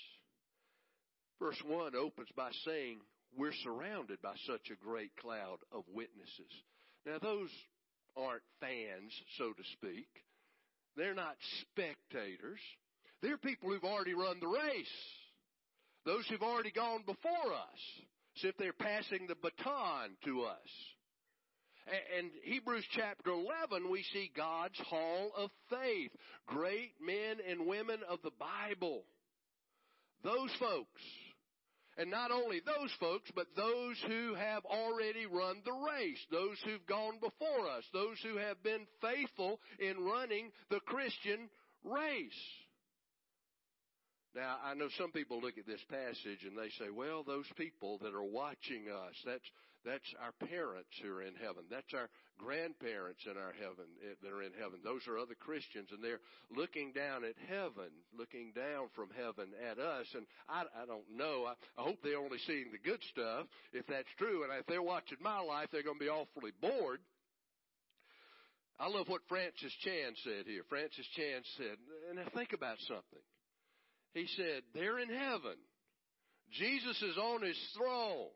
Verse 1.40 1.60
1 1.66 1.96
opens 1.96 2.28
by 2.36 2.50
saying, 2.64 2.98
We're 3.36 3.52
surrounded 3.64 4.22
by 4.22 4.34
such 4.46 4.70
a 4.70 4.84
great 4.84 5.16
cloud 5.16 5.58
of 5.72 5.82
witnesses. 5.92 6.52
Now, 7.06 7.18
those 7.20 7.50
aren't 8.16 8.42
fans, 8.60 9.12
so 9.36 9.52
to 9.52 9.62
speak. 9.72 10.08
They're 10.96 11.14
not 11.14 11.36
spectators. 11.62 12.60
They're 13.22 13.38
people 13.38 13.70
who've 13.70 13.84
already 13.84 14.14
run 14.14 14.38
the 14.40 14.48
race. 14.48 14.86
Those 16.04 16.26
who've 16.28 16.42
already 16.42 16.70
gone 16.70 17.02
before 17.06 17.52
us. 17.52 17.80
As 18.36 18.44
if 18.44 18.56
they're 18.56 18.72
passing 18.72 19.26
the 19.26 19.34
baton 19.34 20.16
to 20.24 20.42
us. 20.42 20.68
And 22.18 22.30
Hebrews 22.44 22.84
chapter 22.94 23.30
11, 23.30 23.90
we 23.90 24.04
see 24.12 24.30
God's 24.36 24.78
hall 24.88 25.30
of 25.36 25.50
faith. 25.70 26.10
Great 26.46 26.92
men 27.00 27.38
and 27.48 27.66
women 27.66 28.00
of 28.08 28.18
the 28.22 28.30
Bible. 28.38 29.04
Those 30.22 30.50
folks. 30.60 31.02
And 31.99 32.12
not 32.12 32.31
only 32.31 32.61
those 32.64 32.93
folks, 33.00 33.28
but 33.35 33.49
those 33.57 33.97
who 34.07 34.35
have 34.35 34.64
already 34.64 35.26
run 35.26 35.57
the 35.64 35.73
race. 35.73 36.25
Those 36.31 36.57
who've 36.64 36.87
gone 36.87 37.19
before 37.21 37.69
us. 37.69 37.83
Those 37.93 38.17
who 38.23 38.38
have 38.38 38.62
been 38.62 38.87
faithful 39.02 39.59
in 39.81 40.05
running 40.05 40.52
the 40.71 40.78
Christian 40.87 41.50
race. 41.83 42.31
Now, 44.37 44.59
I 44.62 44.75
know 44.75 44.88
some 44.97 45.11
people 45.11 45.40
look 45.40 45.59
at 45.59 45.67
this 45.67 45.83
passage 45.90 46.47
and 46.47 46.57
they 46.57 46.71
say, 46.78 46.90
well, 46.95 47.25
those 47.25 47.50
people 47.57 47.99
that 48.02 48.14
are 48.14 48.23
watching 48.23 48.87
us, 48.88 49.14
that's, 49.26 49.50
that's 49.85 50.06
our 50.23 50.32
parents 50.49 50.90
who 51.02 51.11
are 51.12 51.23
in 51.23 51.35
heaven. 51.38 51.64
That's 51.70 51.92
our 51.94 52.08
grandparents 52.38 53.23
in 53.26 53.37
our 53.38 53.54
heaven 53.58 53.87
eh, 54.02 54.14
that 54.23 54.32
are 54.32 54.42
in 54.42 54.52
heaven. 54.58 54.80
Those 54.82 55.06
are 55.06 55.18
other 55.18 55.38
Christians 55.38 55.88
and 55.92 56.02
they're 56.02 56.23
looking 56.54 56.92
down 56.92 57.25
at 57.25 57.38
heaven, 57.47 57.90
looking 58.16 58.52
down 58.54 58.90
from 58.94 59.11
heaven 59.14 59.54
at 59.58 59.78
us. 59.78 60.06
And 60.14 60.26
I, 60.49 60.66
I 60.75 60.87
don't 60.87 61.06
know. 61.14 61.47
I, 61.47 61.54
I 61.78 61.85
hope 61.85 61.99
they're 62.02 62.18
only 62.18 62.38
seeing 62.47 62.70
the 62.70 62.82
good 62.82 63.02
stuff 63.11 63.47
if 63.73 63.87
that's 63.87 64.11
true. 64.18 64.42
And 64.42 64.52
if 64.58 64.66
they're 64.66 64.82
watching 64.82 65.18
my 65.20 65.40
life, 65.40 65.68
they're 65.70 65.87
going 65.87 65.99
to 65.99 66.04
be 66.04 66.11
awfully 66.11 66.52
bored. 66.61 67.00
I 68.78 68.87
love 68.88 69.08
what 69.08 69.26
Francis 69.28 69.75
Chan 69.82 70.14
said 70.23 70.47
here. 70.47 70.62
Francis 70.68 71.06
Chan 71.16 71.42
said, 71.56 71.76
and 72.11 72.18
now 72.18 72.30
think 72.35 72.52
about 72.52 72.78
something. 72.87 73.25
He 74.14 74.26
said, 74.37 74.62
they're 74.75 75.00
in 75.00 75.11
heaven. 75.11 75.58
Jesus 76.52 77.02
is 77.02 77.18
on 77.18 77.42
his 77.42 77.58
throne. 77.76 78.30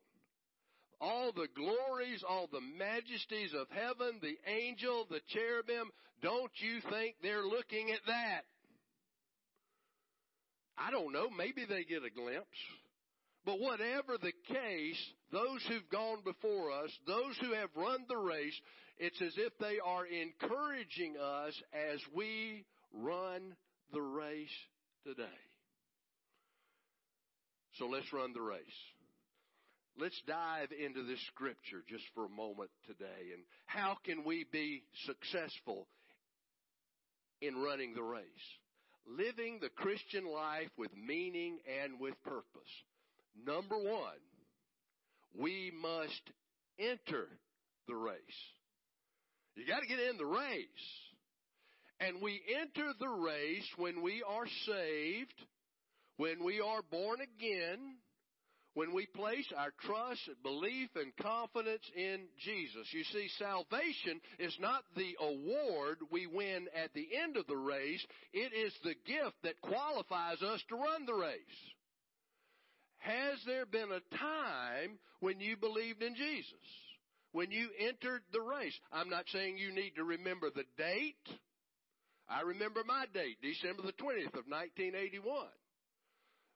All 1.05 1.33
the 1.33 1.49
glories, 1.57 2.23
all 2.27 2.49
the 2.53 2.61
majesties 2.79 3.51
of 3.59 3.67
heaven, 3.71 4.21
the 4.23 4.39
angel, 4.49 5.05
the 5.11 5.21
cherubim, 5.31 5.91
don't 6.23 6.53
you 6.61 6.79
think 6.91 7.17
they're 7.21 7.43
looking 7.43 7.91
at 7.91 8.07
that? 8.07 8.43
I 10.79 10.93
don't 10.93 11.13
know, 11.13 11.29
maybe 11.29 11.65
they 11.69 11.83
get 11.83 12.05
a 12.05 12.11
glimpse. 12.11 12.47
But 13.45 13.59
whatever 13.59 14.17
the 14.17 14.33
case, 14.47 15.13
those 15.33 15.65
who've 15.69 15.91
gone 15.91 16.19
before 16.25 16.71
us, 16.71 16.91
those 17.09 17.37
who 17.41 17.53
have 17.53 17.71
run 17.75 18.05
the 18.09 18.17
race, 18.17 18.55
it's 18.99 19.21
as 19.21 19.35
if 19.37 19.53
they 19.59 19.79
are 19.85 20.07
encouraging 20.07 21.17
us 21.21 21.61
as 21.75 21.99
we 22.15 22.65
run 22.93 23.57
the 23.93 24.01
race 24.01 24.49
today. 25.05 25.25
So 27.79 27.87
let's 27.87 28.13
run 28.13 28.33
the 28.33 28.41
race. 28.41 28.61
Let's 29.99 30.21
dive 30.27 30.69
into 30.73 31.03
this 31.05 31.21
scripture 31.29 31.83
just 31.89 32.05
for 32.15 32.25
a 32.25 32.29
moment 32.29 32.71
today. 32.87 33.33
And 33.35 33.43
how 33.67 33.97
can 34.05 34.25
we 34.25 34.47
be 34.51 34.83
successful 35.07 35.87
in 37.41 37.57
running 37.57 37.95
the 37.95 38.03
race? 38.03 38.25
Living 39.07 39.59
the 39.61 39.69
Christian 39.69 40.25
life 40.27 40.71
with 40.79 40.91
meaning 40.97 41.59
and 41.83 42.01
with 42.01 42.15
purpose. 42.23 42.73
Number 43.47 43.77
one, 43.77 44.23
we 45.39 45.73
must 45.81 46.23
enter 46.79 47.29
the 47.87 47.97
race. 47.97 48.19
You 49.57 49.67
gotta 49.67 49.87
get 49.87 49.99
in 49.99 50.17
the 50.17 50.27
race. 50.27 50.67
And 52.01 52.21
we 52.21 52.41
enter 52.61 52.93
the 52.99 53.09
race 53.09 53.69
when 53.77 54.03
we 54.03 54.23
are 54.27 54.47
saved 54.67 55.35
when 56.17 56.45
we 56.45 56.61
are 56.61 56.83
born 56.91 57.19
again, 57.21 57.97
when 58.75 58.95
we 58.95 59.07
place 59.07 59.47
our 59.57 59.73
trust, 59.85 60.21
belief, 60.43 60.89
and 60.97 61.15
confidence 61.17 61.85
in 61.95 62.21
Jesus. 62.39 62.89
You 62.93 63.05
see, 63.05 63.29
salvation 63.39 64.21
is 64.39 64.57
not 64.61 64.83
the 64.97 65.15
award 65.21 65.99
we 66.11 66.27
win 66.27 66.69
at 66.75 66.93
the 66.95 67.09
end 67.23 67.37
of 67.37 67.47
the 67.47 67.57
race. 67.57 68.05
It 68.33 68.53
is 68.55 68.73
the 68.83 68.95
gift 69.07 69.37
that 69.43 69.61
qualifies 69.61 70.41
us 70.43 70.63
to 70.69 70.77
run 70.77 71.07
the 71.07 71.15
race. 71.15 71.39
Has 72.99 73.39
there 73.47 73.67
been 73.67 73.91
a 73.91 74.17
time 74.17 74.99
when 75.21 75.41
you 75.41 75.57
believed 75.57 76.03
in 76.03 76.15
Jesus? 76.15 76.55
When 77.33 77.51
you 77.51 77.69
entered 77.79 78.23
the 78.33 78.41
race? 78.41 78.79
I'm 78.93 79.09
not 79.09 79.25
saying 79.33 79.59
you 79.59 79.75
need 79.75 79.93
to 79.97 80.05
remember 80.05 80.51
the 80.51 80.65
date. 80.79 81.39
I 82.29 82.43
remember 82.43 82.83
my 82.87 83.07
date, 83.13 83.39
December 83.43 83.83
the 83.83 83.93
20th 83.93 84.39
of 84.39 84.47
1981. 84.47 85.49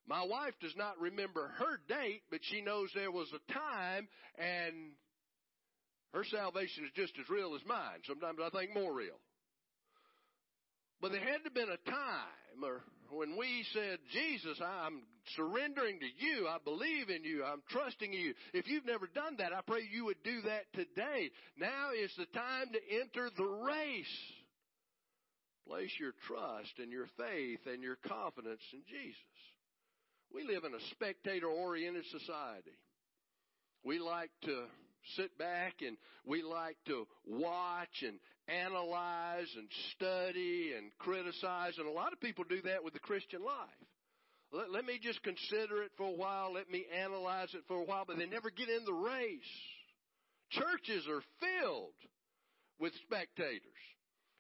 My 0.09 0.23
wife 0.25 0.55
does 0.61 0.75
not 0.77 1.01
remember 1.01 1.51
her 1.59 1.81
date, 1.89 2.23
but 2.31 2.41
she 2.43 2.61
knows 2.61 2.91
there 2.95 3.11
was 3.11 3.29
a 3.33 3.53
time 3.53 4.09
and 4.39 4.93
her 6.15 6.25
salvation 6.25 6.85
is 6.85 6.93
just 6.95 7.13
as 7.21 7.29
real 7.29 7.55
as 7.55 7.61
mine. 7.67 8.01
Sometimes 8.07 8.39
I 8.45 8.51
think 8.51 8.73
more 8.73 8.95
real. 8.95 9.19
But 11.01 11.13
there 11.13 11.21
had 11.21 11.39
to 11.39 11.45
have 11.45 11.55
been 11.55 11.69
a 11.69 11.91
time 11.91 12.63
or 12.63 12.83
when 13.11 13.37
we 13.37 13.65
said, 13.73 13.99
Jesus, 14.13 14.59
I'm 14.61 15.03
surrendering 15.37 15.99
to 16.01 16.07
you. 16.07 16.47
I 16.49 16.59
believe 16.65 17.11
in 17.11 17.25
you. 17.25 17.45
I'm 17.45 17.63
trusting 17.71 18.13
you. 18.13 18.35
If 18.53 18.69
you've 18.69 18.87
never 18.87 19.07
done 19.07 19.37
that, 19.39 19.53
I 19.53 19.61
pray 19.67 19.83
you 19.91 20.07
would 20.07 20.23
do 20.25 20.43
that 20.43 20.73
today. 20.73 21.31
Now 21.59 21.91
is 21.93 22.11
the 22.17 22.27
time 22.27 22.67
to 22.73 22.97
enter 23.01 23.31
the 23.37 23.45
race. 23.45 24.19
Place 25.69 25.91
your 25.99 26.13
trust 26.27 26.79
and 26.79 26.91
your 26.91 27.07
faith 27.17 27.61
and 27.67 27.83
your 27.83 27.97
confidence 28.07 28.63
in 28.73 28.83
Jesus. 28.89 29.56
We 30.37 30.45
live 30.45 30.65
in 30.65 30.75
a 30.75 30.91
spectator 30.91 31.47
oriented 31.47 32.05
society. 32.11 32.77
We 33.83 33.99
like 33.99 34.31
to 34.43 34.65
sit 35.17 35.39
back 35.39 35.77
and 35.81 35.97
we 36.27 36.43
like 36.43 36.77
to 36.89 37.07
watch 37.27 38.03
and 38.03 38.19
analyze 38.47 39.49
and 39.57 39.67
study 39.95 40.75
and 40.77 40.91
criticize. 40.99 41.79
And 41.79 41.89
a 41.89 41.91
lot 41.91 42.13
of 42.13 42.21
people 42.21 42.45
do 42.47 42.61
that 42.67 42.85
with 42.85 42.93
the 42.93 42.99
Christian 42.99 43.43
life. 43.43 43.89
Let, 44.53 44.71
let, 44.71 44.85
me 44.85 45.01
just 45.03 45.23
consider 45.23 45.83
it 45.83 45.93
for 45.97 46.07
a 46.07 46.17
while. 46.17 46.53
Let 46.53 46.71
me 46.71 46.85
analyze 46.95 47.55
it 47.55 47.63
for 47.67 47.79
a 47.79 47.85
while, 47.85 48.05
but 48.07 48.19
they 48.19 48.27
never 48.27 48.51
get 48.51 48.69
in 48.69 48.85
the 48.85 48.93
race. 48.93 49.41
Churches 50.51 51.07
are 51.09 51.23
filled 51.41 51.97
with 52.79 52.93
spectators 53.07 53.63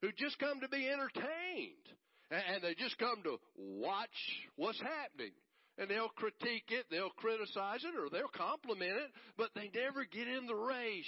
who 0.02 0.12
just 0.12 0.38
come 0.38 0.60
to 0.60 0.68
be 0.68 0.86
entertained 0.86 1.86
and 2.30 2.62
they 2.62 2.74
just 2.74 2.98
come 2.98 3.22
to 3.22 3.38
watch 3.56 4.10
what's 4.56 4.80
happening 4.80 5.32
and 5.78 5.90
they'll 5.90 6.08
critique 6.08 6.70
it, 6.70 6.86
they'll 6.90 7.10
criticize 7.10 7.84
it, 7.84 7.98
or 7.98 8.08
they'll 8.10 8.28
compliment 8.28 8.92
it, 8.92 9.10
but 9.36 9.50
they 9.54 9.70
never 9.74 10.04
get 10.04 10.28
in 10.28 10.46
the 10.46 10.54
race. 10.54 11.04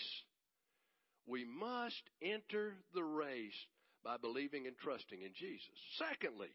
We 1.27 1.45
must 1.45 2.03
enter 2.23 2.75
the 2.95 3.05
race 3.05 3.57
by 4.05 4.17
believing 4.17 4.67
and 4.67 4.77
trusting 4.79 5.21
in 5.21 5.33
Jesus. 5.35 5.67
Secondly, 5.99 6.49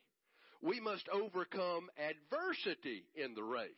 we 0.61 0.79
must 0.79 1.07
overcome 1.09 1.89
adversity 1.97 3.05
in 3.15 3.35
the 3.35 3.43
race. 3.43 3.69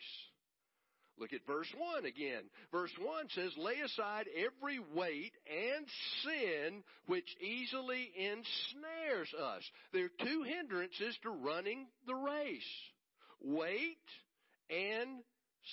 Look 1.17 1.31
at 1.31 1.47
verse 1.47 1.67
1 1.77 2.05
again. 2.05 2.43
Verse 2.71 2.91
1 3.01 3.29
says, 3.29 3.51
Lay 3.57 3.79
aside 3.79 4.25
every 4.35 4.79
weight 4.93 5.31
and 5.47 5.87
sin 6.23 6.83
which 7.07 7.27
easily 7.41 8.11
ensnares 8.17 9.33
us. 9.33 9.63
There 9.93 10.05
are 10.05 10.25
two 10.25 10.43
hindrances 10.43 11.17
to 11.23 11.29
running 11.29 11.87
the 12.05 12.15
race 12.15 12.63
weight 13.41 13.97
and 14.69 15.23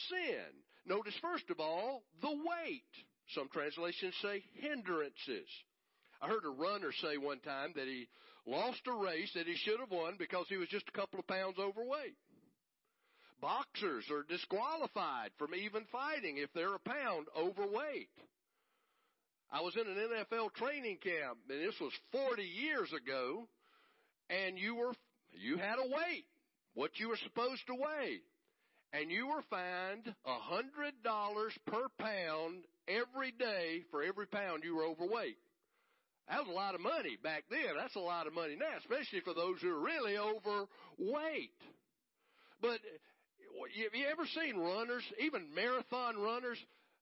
sin. 0.09 0.51
Notice 0.87 1.15
first 1.21 1.49
of 1.51 1.61
all, 1.61 2.03
the 2.21 2.31
weight. 2.31 2.93
Some 3.35 3.49
translations 3.49 4.15
say 4.21 4.43
hindrances. 4.55 5.49
I 6.21 6.29
heard 6.29 6.45
a 6.45 6.51
runner 6.51 6.93
say 7.01 7.17
one 7.17 7.41
time 7.41 7.73
that 7.77 7.87
he 7.87 8.09
lost 8.47 8.81
a 8.87 8.93
race 8.93 9.31
that 9.35 9.47
he 9.47 9.55
should 9.57 9.81
have 9.81 9.91
won 9.91 10.17
because 10.19 10.47
he 10.49 10.57
was 10.57 10.69
just 10.69 10.89
a 10.89 10.99
couple 10.99 11.19
of 11.19 11.27
pounds 11.27 11.57
overweight. 11.59 12.17
Boxers 13.41 14.05
are 14.11 14.23
disqualified 14.29 15.31
from 15.37 15.55
even 15.55 15.85
fighting 15.91 16.39
if 16.39 16.53
they're 16.55 16.75
a 16.75 16.79
pound 16.79 17.27
overweight. 17.37 18.11
I 19.51 19.61
was 19.61 19.75
in 19.77 19.87
an 19.87 19.97
NFL 19.99 20.55
training 20.55 20.99
camp, 21.03 21.39
and 21.51 21.61
this 21.61 21.79
was 21.81 21.93
40 22.13 22.43
years 22.43 22.91
ago, 22.93 23.49
and 24.31 24.57
you 24.57 24.77
were 24.77 24.93
you 25.33 25.57
had 25.57 25.79
a 25.79 25.89
weight, 25.89 26.25
what 26.75 26.99
you 26.99 27.09
were 27.09 27.19
supposed 27.25 27.67
to 27.67 27.75
weigh, 27.75 28.21
and 28.93 29.11
you 29.11 29.29
were 29.29 29.43
fined 29.49 30.15
a 30.27 30.39
hundred 30.39 30.95
dollars 31.03 31.53
per 31.67 31.89
pound 31.99 32.65
every 32.89 33.33
day 33.33 33.83
for 33.91 34.03
every 34.03 34.27
pound 34.27 34.65
you 34.65 34.77
were 34.77 34.85
overweight. 34.85 35.39
That 36.29 36.41
was 36.41 36.49
a 36.49 36.55
lot 36.55 36.75
of 36.75 36.81
money 36.81 37.19
back 37.23 37.45
then. 37.51 37.77
That's 37.77 37.97
a 37.97 38.01
lot 38.01 38.27
of 38.27 38.35
money 38.35 38.57
now, 38.57 38.79
especially 38.79 39.21
for 39.21 39.35
those 39.35 39.61
who 39.61 39.71
are 39.71 39.81
really 39.81 40.17
overweight. 40.17 41.59
But 42.61 42.79
have 43.59 43.95
you 43.95 44.07
ever 44.07 44.25
seen 44.39 44.57
runners, 44.57 45.03
even 45.19 45.53
marathon 45.55 46.17
runners? 46.17 46.59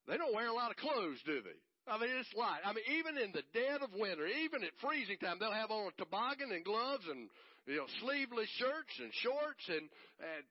They 0.09 0.17
don't 0.17 0.35
wear 0.35 0.49
a 0.49 0.55
lot 0.55 0.71
of 0.71 0.79
clothes, 0.79 1.19
do 1.27 1.43
they? 1.43 1.59
I 1.91 1.99
mean, 1.99 2.11
it's 2.19 2.33
light. 2.37 2.61
I 2.65 2.73
mean, 2.73 2.85
even 2.99 3.19
in 3.19 3.33
the 3.33 3.43
dead 3.53 3.83
of 3.83 3.91
winter, 3.93 4.27
even 4.27 4.63
at 4.63 4.71
freezing 4.81 5.19
time, 5.19 5.37
they'll 5.39 5.53
have 5.53 5.71
on 5.71 5.91
a 5.91 5.97
toboggan 5.99 6.53
and 6.53 6.65
gloves 6.65 7.05
and 7.11 7.29
you 7.67 7.77
know 7.77 7.89
sleeveless 8.01 8.49
shirts 8.57 8.95
and 8.99 9.13
shorts 9.21 9.65
and, 9.69 9.87
and 10.23 10.45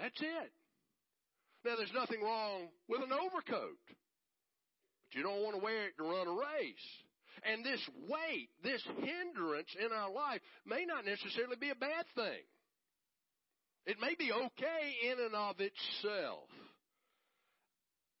that's 0.00 0.20
it. 0.20 0.52
Now, 1.64 1.76
there's 1.76 1.92
nothing 1.92 2.22
wrong 2.22 2.68
with 2.88 3.02
an 3.02 3.12
overcoat, 3.12 3.82
but 3.88 5.16
you 5.16 5.22
don't 5.22 5.42
want 5.42 5.56
to 5.56 5.62
wear 5.62 5.88
it 5.88 5.96
to 5.98 6.04
run 6.04 6.26
a 6.26 6.32
race. 6.32 6.88
And 7.44 7.64
this 7.64 7.80
weight, 8.08 8.48
this 8.62 8.82
hindrance 8.98 9.68
in 9.78 9.92
our 9.92 10.10
life 10.10 10.40
may 10.66 10.84
not 10.86 11.04
necessarily 11.04 11.56
be 11.60 11.70
a 11.70 11.74
bad 11.74 12.04
thing. 12.14 12.42
It 13.86 13.96
may 14.00 14.14
be 14.18 14.32
okay 14.32 15.10
in 15.10 15.24
and 15.24 15.34
of 15.34 15.56
itself, 15.60 16.48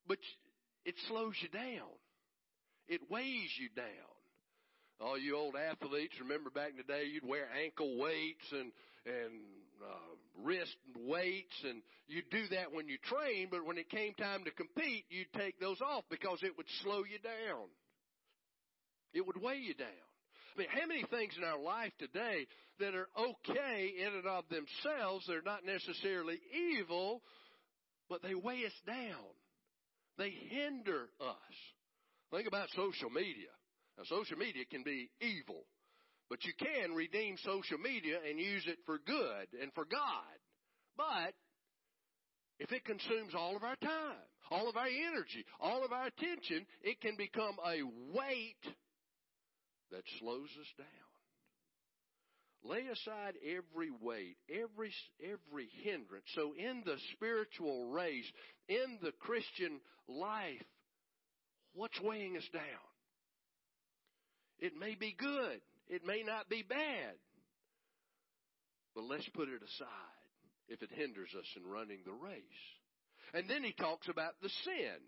but 0.06 0.18
it 0.84 0.94
slows 1.08 1.34
you 1.42 1.48
down. 1.48 1.90
It 2.88 3.10
weighs 3.10 3.50
you 3.60 3.68
down. 3.76 4.17
All 5.00 5.16
you 5.16 5.36
old 5.36 5.54
athletes 5.54 6.14
remember 6.20 6.50
back 6.50 6.70
in 6.70 6.76
the 6.76 6.82
day 6.82 7.04
you'd 7.04 7.26
wear 7.26 7.46
ankle 7.62 7.98
weights 7.98 8.44
and 8.50 8.72
and 9.06 9.32
uh, 9.82 10.42
wrist 10.42 10.76
weights 11.06 11.54
and 11.64 11.82
you'd 12.08 12.28
do 12.30 12.48
that 12.50 12.72
when 12.72 12.88
you 12.88 12.98
train, 13.04 13.48
but 13.50 13.64
when 13.64 13.78
it 13.78 13.88
came 13.90 14.14
time 14.14 14.44
to 14.44 14.50
compete, 14.50 15.04
you'd 15.08 15.32
take 15.34 15.60
those 15.60 15.80
off 15.80 16.04
because 16.10 16.40
it 16.42 16.56
would 16.56 16.66
slow 16.82 17.04
you 17.04 17.18
down. 17.22 17.66
It 19.14 19.26
would 19.26 19.40
weigh 19.40 19.58
you 19.58 19.74
down. 19.74 19.88
I 20.56 20.58
mean, 20.58 20.68
how 20.70 20.86
many 20.86 21.04
things 21.04 21.34
in 21.38 21.44
our 21.44 21.60
life 21.60 21.92
today 21.98 22.46
that 22.80 22.94
are 22.94 23.08
okay 23.16 23.92
in 23.98 24.14
and 24.14 24.26
of 24.26 24.44
themselves, 24.48 25.24
they're 25.28 25.42
not 25.42 25.64
necessarily 25.64 26.40
evil, 26.76 27.22
but 28.08 28.22
they 28.22 28.34
weigh 28.34 28.66
us 28.66 28.72
down. 28.84 29.30
They 30.18 30.30
hinder 30.30 31.08
us. 31.20 31.56
Think 32.32 32.48
about 32.48 32.68
social 32.74 33.10
media. 33.10 33.48
Now, 33.98 34.04
social 34.04 34.38
media 34.38 34.64
can 34.70 34.84
be 34.84 35.10
evil, 35.20 35.66
but 36.30 36.44
you 36.44 36.52
can 36.56 36.94
redeem 36.94 37.36
social 37.44 37.78
media 37.78 38.18
and 38.28 38.38
use 38.38 38.62
it 38.66 38.78
for 38.86 38.98
good 39.04 39.60
and 39.60 39.72
for 39.74 39.84
God. 39.84 40.38
But 40.96 41.34
if 42.60 42.70
it 42.70 42.84
consumes 42.84 43.34
all 43.34 43.56
of 43.56 43.64
our 43.64 43.76
time, 43.76 44.22
all 44.50 44.68
of 44.68 44.76
our 44.76 44.86
energy, 44.86 45.44
all 45.60 45.84
of 45.84 45.92
our 45.92 46.06
attention, 46.06 46.64
it 46.82 47.00
can 47.00 47.16
become 47.16 47.56
a 47.66 47.82
weight 48.16 48.74
that 49.90 50.02
slows 50.20 50.48
us 50.60 50.72
down. 50.78 50.86
Lay 52.64 52.86
aside 52.86 53.34
every 53.44 53.90
weight, 54.00 54.36
every, 54.48 54.92
every 55.22 55.68
hindrance. 55.82 56.26
So 56.34 56.52
in 56.56 56.82
the 56.84 56.96
spiritual 57.14 57.86
race, 57.86 58.26
in 58.68 58.98
the 59.02 59.12
Christian 59.12 59.80
life, 60.08 60.62
what's 61.74 62.00
weighing 62.00 62.36
us 62.36 62.48
down? 62.52 62.87
It 64.58 64.76
may 64.78 64.94
be 64.94 65.14
good. 65.16 65.60
It 65.88 66.04
may 66.06 66.22
not 66.22 66.48
be 66.48 66.62
bad. 66.62 67.14
But 68.94 69.04
let's 69.04 69.28
put 69.30 69.48
it 69.48 69.62
aside 69.62 69.88
if 70.68 70.82
it 70.82 70.90
hinders 70.92 71.30
us 71.38 71.46
in 71.56 71.70
running 71.70 72.00
the 72.04 72.12
race. 72.12 72.42
And 73.34 73.48
then 73.48 73.62
he 73.62 73.72
talks 73.72 74.08
about 74.08 74.32
the 74.42 74.48
sin. 74.64 74.98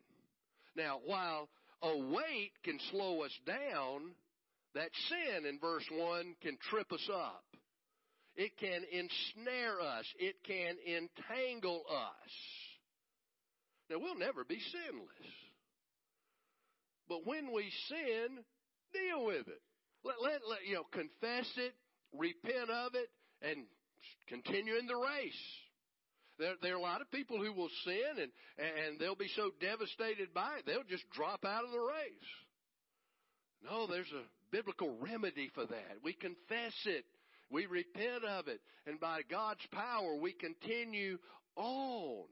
Now, 0.76 1.00
while 1.04 1.48
a 1.82 1.96
weight 1.96 2.52
can 2.64 2.78
slow 2.90 3.22
us 3.22 3.36
down, 3.46 4.12
that 4.74 4.90
sin 5.08 5.46
in 5.46 5.58
verse 5.58 5.86
1 5.90 6.36
can 6.42 6.56
trip 6.70 6.92
us 6.92 7.08
up. 7.12 7.44
It 8.36 8.56
can 8.58 8.82
ensnare 8.92 9.80
us. 9.80 10.06
It 10.18 10.36
can 10.46 10.76
entangle 10.86 11.82
us. 11.90 12.32
Now, 13.90 13.98
we'll 13.98 14.18
never 14.18 14.44
be 14.44 14.60
sinless. 14.60 15.32
But 17.08 17.26
when 17.26 17.52
we 17.52 17.70
sin, 17.88 18.44
deal 18.92 19.26
with 19.26 19.48
it. 19.48 19.62
Let, 20.04 20.16
let, 20.22 20.40
let, 20.48 20.66
you 20.66 20.74
know, 20.74 20.86
confess 20.92 21.46
it, 21.56 21.74
repent 22.16 22.70
of 22.70 22.94
it, 22.94 23.08
and 23.42 23.66
continue 24.28 24.76
in 24.78 24.86
the 24.86 24.96
race. 24.96 25.42
There, 26.38 26.54
there 26.62 26.74
are 26.74 26.78
a 26.78 26.82
lot 26.82 27.02
of 27.02 27.10
people 27.10 27.38
who 27.38 27.52
will 27.52 27.68
sin 27.84 28.22
and, 28.22 28.30
and 28.58 28.98
they'll 28.98 29.14
be 29.14 29.30
so 29.36 29.50
devastated 29.60 30.32
by 30.32 30.58
it, 30.58 30.66
they'll 30.66 30.88
just 30.88 31.08
drop 31.10 31.44
out 31.44 31.64
of 31.64 31.70
the 31.70 31.78
race. 31.78 32.30
No, 33.62 33.86
there's 33.86 34.10
a 34.12 34.24
biblical 34.50 34.96
remedy 35.00 35.50
for 35.54 35.66
that. 35.66 35.96
We 36.02 36.14
confess 36.14 36.72
it. 36.86 37.04
We 37.50 37.66
repent 37.66 38.24
of 38.24 38.48
it. 38.48 38.60
And 38.86 38.98
by 38.98 39.20
God's 39.30 39.66
power, 39.70 40.16
we 40.16 40.32
continue 40.32 41.18
on. 41.56 42.24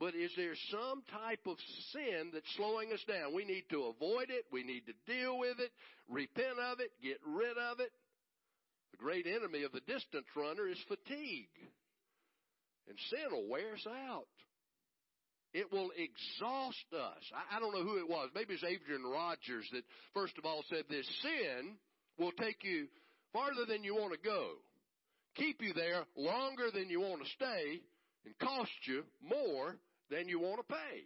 But 0.00 0.14
is 0.14 0.32
there 0.34 0.56
some 0.72 1.02
type 1.12 1.44
of 1.46 1.58
sin 1.92 2.30
that's 2.32 2.48
slowing 2.56 2.90
us 2.90 3.04
down? 3.06 3.34
We 3.34 3.44
need 3.44 3.64
to 3.68 3.92
avoid 3.94 4.30
it. 4.30 4.46
We 4.50 4.64
need 4.64 4.84
to 4.86 4.96
deal 5.06 5.38
with 5.38 5.60
it, 5.60 5.70
repent 6.08 6.58
of 6.72 6.80
it, 6.80 6.90
get 7.02 7.20
rid 7.26 7.58
of 7.70 7.80
it. 7.80 7.92
The 8.92 8.96
great 8.96 9.26
enemy 9.26 9.62
of 9.62 9.72
the 9.72 9.80
distance 9.80 10.24
runner 10.34 10.66
is 10.66 10.78
fatigue. 10.88 11.52
And 12.88 12.96
sin 13.10 13.28
will 13.30 13.46
wear 13.46 13.74
us 13.74 13.86
out. 14.08 14.26
It 15.52 15.70
will 15.70 15.90
exhaust 15.94 16.88
us. 16.94 17.22
I, 17.36 17.56
I 17.56 17.60
don't 17.60 17.74
know 17.74 17.84
who 17.84 17.98
it 17.98 18.08
was. 18.08 18.30
Maybe 18.34 18.54
it's 18.54 18.64
Adrian 18.64 19.02
Rogers 19.04 19.68
that 19.72 19.84
first 20.14 20.38
of 20.38 20.46
all 20.46 20.64
said 20.70 20.84
this 20.88 21.06
sin 21.20 21.76
will 22.18 22.32
take 22.32 22.64
you 22.64 22.86
farther 23.34 23.66
than 23.68 23.84
you 23.84 23.94
want 23.96 24.14
to 24.14 24.26
go, 24.26 24.52
keep 25.36 25.60
you 25.60 25.74
there 25.74 26.04
longer 26.16 26.70
than 26.72 26.88
you 26.88 27.00
want 27.00 27.22
to 27.22 27.28
stay, 27.36 27.82
and 28.24 28.38
cost 28.38 28.70
you 28.84 29.04
more 29.22 29.76
than 30.10 30.28
you 30.28 30.40
want 30.40 30.56
to 30.56 30.74
pay. 30.74 31.02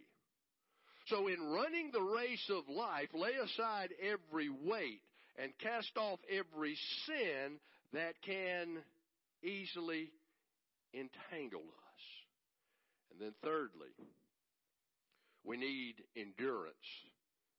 So 1.07 1.27
in 1.27 1.51
running 1.51 1.91
the 1.91 2.01
race 2.01 2.49
of 2.49 2.67
life, 2.67 3.09
lay 3.13 3.33
aside 3.33 3.89
every 4.01 4.49
weight 4.49 5.01
and 5.37 5.51
cast 5.59 5.95
off 5.97 6.19
every 6.29 6.75
sin 7.05 7.59
that 7.93 8.15
can 8.25 8.79
easily 9.43 10.09
entangle 10.93 11.61
us. 11.61 12.03
And 13.11 13.21
then 13.21 13.33
thirdly, 13.43 13.93
we 15.43 15.57
need 15.57 15.95
endurance 16.15 16.75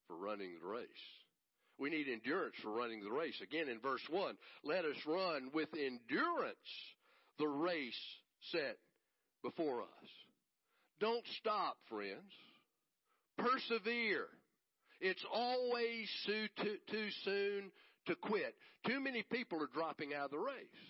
for 0.08 0.16
running 0.16 0.50
the 0.60 0.68
race. 0.68 0.86
We 1.78 1.90
need 1.90 2.06
endurance 2.08 2.54
for 2.62 2.70
running 2.70 3.04
the 3.04 3.10
race. 3.10 3.40
Again, 3.42 3.68
in 3.68 3.78
verse 3.80 4.02
1, 4.10 4.36
let 4.64 4.84
us 4.84 4.96
run 5.06 5.50
with 5.52 5.68
endurance 5.74 6.56
the 7.38 7.46
race 7.46 7.94
set 8.50 8.78
before 9.42 9.82
us. 9.82 10.08
Don't 11.00 11.24
stop, 11.40 11.76
friends. 11.88 12.32
Persevere. 13.38 14.28
It's 15.00 15.24
always 15.30 16.08
too, 16.24 16.46
too, 16.62 16.76
too 16.90 17.08
soon 17.24 17.70
to 18.06 18.14
quit. 18.16 18.54
Too 18.86 19.00
many 19.00 19.22
people 19.30 19.62
are 19.62 19.70
dropping 19.72 20.14
out 20.14 20.26
of 20.26 20.30
the 20.30 20.38
race. 20.38 20.82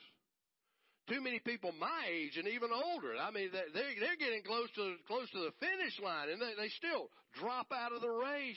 Too 1.08 1.20
many 1.20 1.38
people 1.38 1.72
my 1.78 2.02
age 2.10 2.36
and 2.36 2.48
even 2.48 2.70
older. 2.72 3.14
I 3.20 3.30
mean, 3.30 3.50
they're, 3.52 3.70
they're 3.72 4.16
getting 4.18 4.42
close 4.42 4.68
to, 4.74 4.94
close 5.06 5.30
to 5.30 5.38
the 5.38 5.54
finish 5.60 5.98
line 6.02 6.30
and 6.30 6.40
they, 6.40 6.54
they 6.58 6.68
still 6.68 7.10
drop 7.38 7.70
out 7.72 7.92
of 7.92 8.00
the 8.00 8.10
race. 8.10 8.56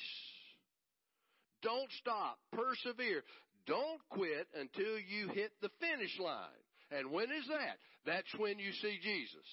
Don't 1.62 1.92
stop. 2.00 2.40
Persevere. 2.54 3.24
Don't 3.68 4.02
quit 4.10 4.48
until 4.58 4.98
you 4.98 5.30
hit 5.30 5.52
the 5.62 5.70
finish 5.80 6.18
line. 6.20 6.62
And 6.92 7.12
when 7.12 7.32
is 7.32 7.46
that? 7.50 7.78
That's 8.06 8.34
when 8.38 8.58
you 8.58 8.72
see 8.82 8.98
Jesus. 9.02 9.46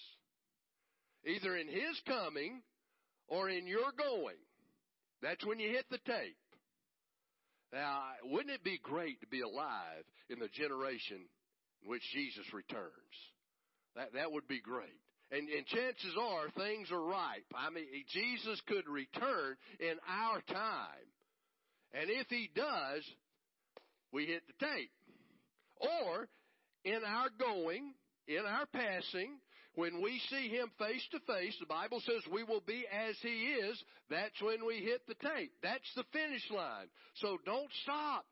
Either 1.27 1.57
in 1.57 1.69
His 1.69 2.01
coming 2.07 2.63
or 3.29 3.49
in 3.49 3.67
your 3.67 3.93
going. 3.97 4.37
That's 5.23 5.45
when 5.45 5.59
you 5.59 5.71
hit 5.71 5.87
the 5.91 5.99
tape. 5.99 6.37
Now, 7.73 8.03
wouldn't 8.25 8.55
it 8.55 8.63
be 8.63 8.79
great 8.83 9.21
to 9.21 9.27
be 9.27 9.41
alive 9.41 10.05
in 10.31 10.39
the 10.39 10.49
generation 10.49 11.19
in 11.83 11.91
which 11.91 12.03
Jesus 12.15 12.45
returns? 12.53 13.17
That, 13.97 14.13
that 14.15 14.31
would 14.31 14.47
be 14.47 14.61
great. 14.61 15.01
And, 15.33 15.49
and 15.49 15.67
chances 15.67 16.15
are 16.21 16.49
things 16.51 16.93
are 16.93 17.03
ripe. 17.03 17.47
I 17.55 17.71
mean, 17.71 17.87
Jesus 18.13 18.61
could 18.69 18.87
return 18.89 19.57
in 19.81 19.97
our 20.09 20.41
time. 20.43 21.07
And 21.93 22.09
if 22.11 22.29
he 22.29 22.51
does, 22.55 23.03
we 24.13 24.27
hit 24.27 24.43
the 24.47 24.67
tape. 24.67 24.91
Or 25.79 26.29
in 26.85 27.01
our 27.05 27.29
going, 27.39 27.95
in 28.29 28.45
our 28.47 28.67
passing, 28.67 29.39
when 29.77 30.03
we 30.03 30.21
see 30.31 30.49
him 30.49 30.71
face 30.79 31.07
to 31.13 31.21
face, 31.21 31.55
the 31.61 31.67
Bible 31.67 32.01
says 32.01 32.23
we 32.33 32.43
will 32.43 32.63
be 32.67 32.85
as 32.91 33.15
he 33.23 33.53
is. 33.61 33.81
That's 34.11 34.41
when 34.41 34.67
we 34.67 34.77
hit 34.77 35.03
the 35.07 35.15
tape. 35.15 35.53
That's 35.63 35.93
the 35.95 36.05
finish 36.13 36.43
line. 36.51 36.89
So 37.21 37.37
don't 37.45 37.71
stop. 37.83 38.25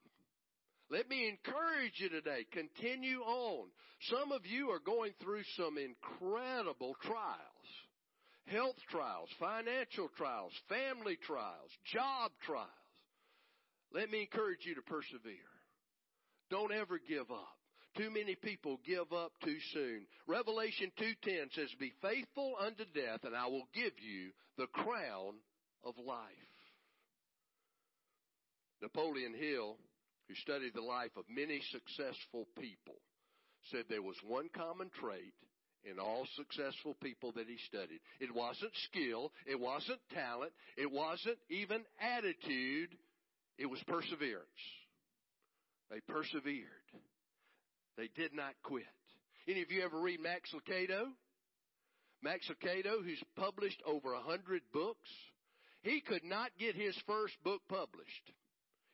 Let 0.90 1.08
me 1.08 1.28
encourage 1.28 1.96
you 1.96 2.08
today. 2.08 2.46
Continue 2.50 3.20
on. 3.20 3.68
Some 4.10 4.32
of 4.32 4.46
you 4.46 4.70
are 4.70 4.80
going 4.80 5.12
through 5.22 5.42
some 5.56 5.76
incredible 5.76 6.96
trials. 7.02 7.68
Health 8.46 8.76
trials, 8.90 9.28
financial 9.38 10.08
trials, 10.16 10.52
family 10.68 11.18
trials, 11.26 11.70
job 11.92 12.30
trials. 12.44 12.68
Let 13.92 14.10
me 14.10 14.22
encourage 14.22 14.64
you 14.64 14.74
to 14.74 14.82
persevere. 14.82 15.52
Don't 16.50 16.72
ever 16.72 17.00
give 17.06 17.30
up. 17.30 17.56
Too 17.96 18.10
many 18.10 18.34
people 18.34 18.80
give 18.84 19.12
up 19.12 19.32
too 19.44 19.58
soon. 19.72 20.06
Revelation 20.26 20.90
2:10 20.96 21.50
says, 21.50 21.72
"Be 21.74 21.90
faithful 22.02 22.56
unto 22.58 22.84
death, 22.86 23.24
and 23.24 23.36
I 23.36 23.46
will 23.46 23.66
give 23.72 23.98
you 24.00 24.32
the 24.56 24.66
crown 24.68 25.40
of 25.84 25.96
life." 25.98 26.72
Napoleon 28.80 29.34
Hill, 29.34 29.78
who 30.26 30.34
studied 30.34 30.74
the 30.74 30.82
life 30.82 31.16
of 31.16 31.28
many 31.28 31.60
successful 31.60 32.46
people, 32.58 33.00
said 33.70 33.88
there 33.88 34.02
was 34.02 34.20
one 34.22 34.48
common 34.50 34.90
trait 34.90 35.34
in 35.84 35.98
all 35.98 36.26
successful 36.34 36.94
people 36.94 37.32
that 37.32 37.48
he 37.48 37.58
studied. 37.58 38.00
It 38.18 38.30
wasn't 38.32 38.74
skill, 38.76 39.32
it 39.46 39.58
wasn't 39.58 40.00
talent, 40.10 40.52
it 40.76 40.90
wasn't 40.90 41.38
even 41.48 41.84
attitude, 41.98 42.98
it 43.58 43.66
was 43.66 43.82
perseverance. 43.84 44.48
They 45.90 46.00
persevered. 46.00 46.83
They 47.96 48.10
did 48.14 48.34
not 48.34 48.54
quit. 48.62 48.84
Any 49.48 49.62
of 49.62 49.70
you 49.70 49.82
ever 49.82 50.00
read 50.00 50.20
Max 50.20 50.50
Lucado? 50.52 51.06
Max 52.22 52.48
Lucado, 52.48 53.04
who's 53.04 53.22
published 53.36 53.82
over 53.86 54.14
a 54.14 54.20
hundred 54.20 54.62
books, 54.72 55.10
he 55.82 56.00
could 56.00 56.24
not 56.24 56.50
get 56.58 56.74
his 56.74 56.96
first 57.06 57.34
book 57.44 57.60
published. 57.68 58.32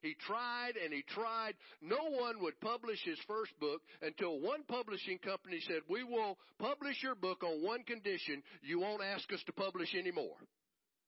He 0.03 0.17
tried 0.27 0.73
and 0.83 0.93
he 0.93 1.03
tried. 1.03 1.55
No 1.83 2.11
one 2.11 2.41
would 2.41 2.59
publish 2.61 2.99
his 3.05 3.19
first 3.29 3.53
book 3.61 3.83
until 4.03 4.41
one 4.41 4.65
publishing 4.67 5.19
company 5.19 5.61
said, 5.67 5.83
we 5.89 6.05
will 6.05 6.39
publish 6.59 6.97
your 7.03 7.15
book 7.15 7.45
on 7.45 7.63
one 7.63 7.85
condition. 7.85 8.43
You 8.63 8.81
won't 8.81 9.03
ask 9.03 9.31
us 9.33 9.43
to 9.47 9.53
publish 9.53 9.95
anymore. 9.95 10.37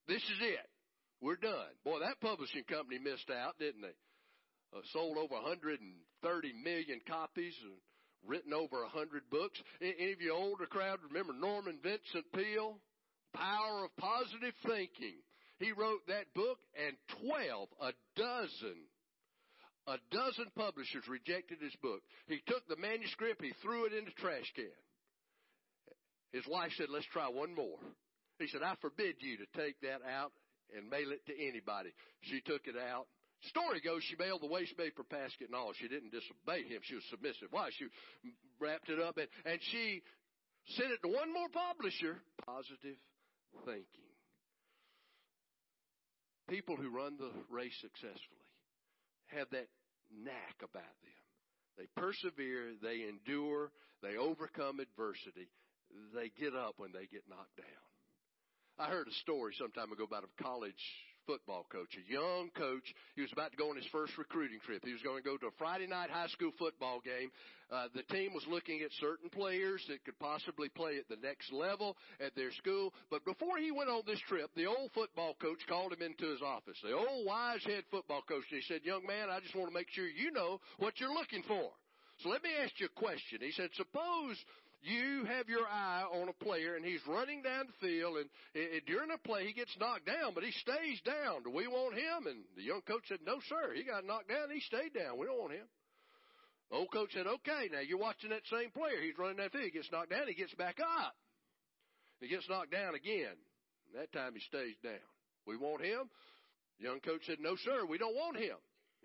This 0.07 0.23
is 0.23 0.39
it. 0.41 0.69
We're 1.21 1.37
done. 1.37 1.73
Boy, 1.85 2.01
that 2.01 2.21
publishing 2.21 2.65
company 2.65 2.99
missed 2.99 3.31
out, 3.31 3.59
didn't 3.59 3.83
they? 3.83 3.95
Uh, 4.75 4.81
sold 4.93 5.17
over 5.17 5.35
130 5.35 6.53
million 6.65 7.01
copies 7.07 7.55
and 7.63 7.73
written 8.27 8.53
over 8.53 8.83
100 8.83 9.23
books. 9.31 9.61
Any 9.81 10.13
of 10.13 10.21
you 10.21 10.33
older 10.33 10.67
crowd 10.67 10.99
remember 11.09 11.33
Norman 11.33 11.79
Vincent 11.83 12.25
Peale? 12.35 12.79
Power 13.35 13.85
of 13.85 13.97
Positive 13.97 14.55
Thinking. 14.67 15.17
He 15.59 15.73
wrote 15.73 16.07
that 16.09 16.33
book 16.35 16.59
and 16.75 16.97
12, 17.23 17.69
a 17.81 17.93
dozen, 18.17 18.77
a 19.87 19.97
dozen 20.11 20.47
publishers 20.57 21.07
rejected 21.09 21.59
his 21.61 21.75
book. 21.81 22.01
He 22.27 22.41
took 22.47 22.67
the 22.69 22.77
manuscript, 22.77 23.43
he 23.43 23.53
threw 23.63 23.87
it 23.87 23.93
in 23.93 24.05
the 24.05 24.11
trash 24.19 24.51
can. 24.55 24.75
His 26.33 26.45
wife 26.49 26.73
said, 26.77 26.89
let's 26.91 27.07
try 27.13 27.29
one 27.29 27.55
more. 27.55 27.79
He 28.39 28.49
said, 28.49 28.63
I 28.63 28.75
forbid 28.81 29.17
you 29.21 29.37
to 29.37 29.47
take 29.55 29.81
that 29.83 30.01
out 30.03 30.33
and 30.75 30.89
mail 30.89 31.13
it 31.13 31.25
to 31.27 31.35
anybody. 31.37 31.91
She 32.23 32.41
took 32.41 32.67
it 32.67 32.77
out 32.77 33.07
Story 33.49 33.81
goes 33.81 34.03
she 34.05 34.15
mailed 34.17 34.43
the 34.43 34.47
waste 34.47 34.77
paper 34.77 35.03
basket 35.03 35.49
and 35.49 35.55
all. 35.55 35.73
She 35.75 35.89
didn't 35.89 36.13
disobey 36.13 36.63
him. 36.69 36.81
She 36.85 36.95
was 36.95 37.05
submissive. 37.11 37.49
Why? 37.51 37.71
She 37.77 37.87
wrapped 38.61 38.89
it 38.89 39.01
up 39.01 39.19
and, 39.19 39.27
and 39.45 39.59
she 39.73 40.03
sent 40.79 40.93
it 40.93 41.03
to 41.03 41.09
one 41.09 41.33
more 41.33 41.49
publisher. 41.51 42.23
Positive 42.47 42.99
thinking. 43.67 44.13
People 46.49 46.77
who 46.77 46.91
run 46.91 47.17
the 47.19 47.33
race 47.51 47.75
successfully 47.81 48.47
have 49.35 49.49
that 49.51 49.67
knack 50.13 50.57
about 50.63 50.95
them. 51.03 51.21
They 51.79 51.89
persevere, 51.97 52.75
they 52.83 53.09
endure, 53.09 53.73
they 54.03 54.17
overcome 54.17 54.79
adversity, 54.79 55.49
they 56.15 56.31
get 56.39 56.55
up 56.55 56.75
when 56.77 56.93
they 56.93 57.07
get 57.11 57.25
knocked 57.29 57.57
down. 57.57 57.89
I 58.79 58.89
heard 58.89 59.09
a 59.09 59.15
story 59.23 59.55
some 59.59 59.73
time 59.73 59.93
ago 59.93 60.05
about 60.05 60.25
a 60.25 60.43
college 60.43 60.85
football 61.27 61.67
coach, 61.71 61.97
a 61.97 62.13
young 62.13 62.51
coach. 62.57 62.95
He 63.15 63.23
was 63.23 63.33
about 63.33 63.51
to 63.53 63.57
go 63.57 63.71
on 63.71 63.77
his 63.77 63.87
first 63.93 64.17
recruiting 64.19 64.59
trip. 64.65 64.85
He 64.85 64.93
was 64.93 65.03
going 65.03 65.23
to 65.23 65.29
go 65.29 65.37
to 65.37 65.47
a 65.47 65.59
Friday 65.59 65.87
night 65.87 66.11
high 66.11 66.29
school 66.29 66.53
football 66.59 67.01
game. 67.05 67.31
Uh, 67.71 67.89
the 67.95 68.03
team 68.15 68.35
was 68.35 68.45
looking 68.49 68.83
at 68.83 68.91
certain 69.01 69.31
players 69.31 69.83
that 69.89 70.05
could 70.05 70.19
possibly 70.19 70.69
play 70.69 70.99
at 70.99 71.09
the 71.09 71.21
next 71.23 71.53
level 71.53 71.97
at 72.21 72.35
their 72.35 72.53
school. 72.53 72.93
But 73.11 73.25
before 73.25 73.57
he 73.59 73.71
went 73.71 73.89
on 73.89 74.03
this 74.07 74.21
trip, 74.29 74.51
the 74.55 74.67
old 74.67 74.91
football 74.93 75.35
coach 75.41 75.61
called 75.69 75.93
him 75.93 76.03
into 76.03 76.31
his 76.31 76.43
office. 76.43 76.77
The 76.83 76.93
old 76.93 77.27
wise 77.27 77.65
head 77.65 77.85
football 77.91 78.23
coach, 78.29 78.45
and 78.51 78.61
he 78.61 78.67
said, 78.69 78.85
young 78.85 79.07
man, 79.07 79.31
I 79.31 79.41
just 79.41 79.55
want 79.57 79.69
to 79.69 79.75
make 79.75 79.89
sure 79.91 80.07
you 80.07 80.31
know 80.31 80.61
what 80.79 81.01
you're 81.01 81.15
looking 81.15 81.43
for. 81.49 81.71
So 82.21 82.29
let 82.29 82.43
me 82.43 82.51
ask 82.63 82.79
you 82.79 82.87
a 82.87 83.01
question. 83.01 83.41
He 83.41 83.51
said, 83.51 83.71
suppose 83.75 84.37
you 84.83 85.25
have 85.31 85.49
your 85.49 85.67
eye 85.67 86.03
on 86.11 86.29
a 86.29 86.45
player 86.45 86.75
and 86.75 86.85
he's 86.85 87.01
running 87.07 87.43
down 87.43 87.71
the 87.71 87.79
field 87.87 88.19
and, 88.19 88.29
and 88.55 88.83
during 88.87 89.11
a 89.15 89.19
play 89.19 89.47
he 89.47 89.53
gets 89.53 89.71
knocked 89.79 90.07
down, 90.07 90.35
but 90.35 90.43
he 90.43 90.51
stays 90.59 90.99
down. 91.07 91.47
Do 91.47 91.51
we 91.51 91.67
want 91.67 91.95
him? 91.95 92.27
And 92.27 92.43
the 92.57 92.67
young 92.67 92.83
coach 92.83 93.07
said, 93.09 93.23
no 93.25 93.39
sir, 93.49 93.75
he 93.75 93.85
got 93.85 94.05
knocked 94.05 94.29
down. 94.29 94.51
He 94.51 94.61
stayed 94.61 94.91
down. 94.91 95.19
We 95.19 95.27
don't 95.27 95.39
want 95.39 95.55
him. 95.55 95.67
old 96.71 96.91
coach 96.91 97.15
said, 97.15 97.27
okay, 97.27 97.71
now 97.71 97.79
you're 97.79 98.03
watching 98.03 98.31
that 98.31 98.43
same 98.51 98.75
player. 98.75 98.99
He's 98.99 99.17
running 99.17 99.39
down 99.39 99.51
the 99.53 99.59
field. 99.59 99.71
He 99.71 99.79
gets 99.79 99.93
knocked 99.93 100.11
down. 100.11 100.27
He 100.27 100.35
gets 100.35 100.55
back 100.59 100.83
up. 100.83 101.15
He 102.19 102.27
gets 102.27 102.49
knocked 102.51 102.73
down 102.73 102.95
again. 102.95 103.39
And 103.87 103.95
that 104.03 104.11
time 104.11 104.35
he 104.35 104.43
stays 104.51 104.75
down. 104.83 105.07
We 105.47 105.57
want 105.57 105.83
him. 105.83 106.11
The 106.79 106.91
young 106.91 106.99
coach 107.01 107.23
said, 107.27 107.39
no 107.39 107.55
sir, 107.55 107.87
we 107.87 107.99
don't 107.99 108.15
want 108.15 108.37
him. 108.37 108.59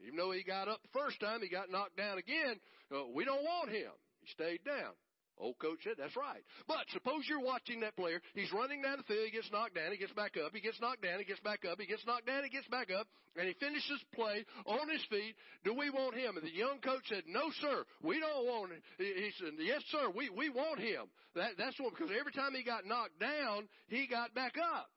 Even 0.06 0.18
though 0.18 0.32
he 0.32 0.42
got 0.42 0.68
up 0.68 0.82
the 0.82 1.00
first 1.00 1.20
time, 1.20 1.42
he 1.42 1.50
got 1.50 1.70
knocked 1.70 1.98
down 1.98 2.18
again. 2.18 2.58
Uh, 2.90 3.10
we 3.14 3.26
don't 3.26 3.44
want 3.44 3.70
him. 3.70 3.90
He 4.22 4.28
stayed 4.34 4.66
down. 4.66 4.94
Old 5.40 5.60
coach 5.60 5.80
said, 5.84 5.94
that's 5.98 6.16
right. 6.18 6.42
But 6.68 6.90
suppose 6.94 7.22
you're 7.30 7.44
watching 7.44 7.82
that 7.82 7.96
player. 7.96 8.22
He's 8.34 8.52
running 8.52 8.82
down 8.82 8.98
the 8.98 9.04
field. 9.04 9.26
He 9.26 9.32
gets 9.32 9.52
knocked 9.52 9.76
down. 9.76 9.92
He 9.92 9.98
gets 9.98 10.14
back 10.14 10.34
up. 10.34 10.50
He 10.54 10.62
gets 10.62 10.82
knocked 10.82 11.04
down. 11.04 11.20
He 11.20 11.26
gets 11.26 11.40
back 11.42 11.62
up. 11.64 11.80
He 11.80 11.86
gets 11.86 12.06
knocked 12.06 12.26
down. 12.26 12.44
He 12.44 12.50
gets 12.50 12.68
back 12.70 12.90
up. 12.90 13.06
And 13.38 13.48
he 13.48 13.54
finishes 13.62 14.02
play 14.16 14.46
on 14.66 14.90
his 14.90 15.06
feet. 15.12 15.36
Do 15.64 15.78
we 15.78 15.92
want 15.92 16.16
him? 16.16 16.38
And 16.38 16.46
the 16.46 16.54
young 16.54 16.80
coach 16.82 17.06
said, 17.08 17.24
no, 17.28 17.54
sir. 17.62 17.86
We 18.02 18.20
don't 18.20 18.46
want 18.46 18.72
him. 18.72 18.82
He 18.98 19.30
said, 19.38 19.54
yes, 19.60 19.82
sir. 19.92 20.10
We, 20.10 20.30
we 20.30 20.50
want 20.50 20.80
him. 20.80 21.06
That, 21.36 21.54
that's 21.58 21.80
what, 21.80 21.94
because 21.94 22.10
every 22.18 22.34
time 22.34 22.58
he 22.58 22.64
got 22.64 22.86
knocked 22.86 23.20
down, 23.20 23.70
he 23.90 24.08
got 24.08 24.34
back 24.34 24.56
up. 24.58 24.90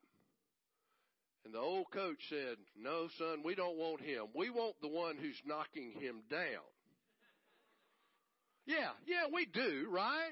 And 1.45 1.53
the 1.53 1.59
old 1.59 1.91
coach 1.91 2.17
said, 2.29 2.57
no, 2.77 3.07
son, 3.17 3.41
we 3.43 3.53
don't 3.53 3.77
want 3.77 4.01
him. 4.01 4.25
We 4.35 4.49
want 4.49 4.75
the 4.81 4.87
one 4.87 5.17
who's 5.17 5.39
knocking 5.45 5.93
him 5.99 6.21
down. 6.29 6.65
Yeah, 8.71 8.91
yeah, 9.05 9.27
we 9.33 9.45
do, 9.45 9.87
right? 9.91 10.31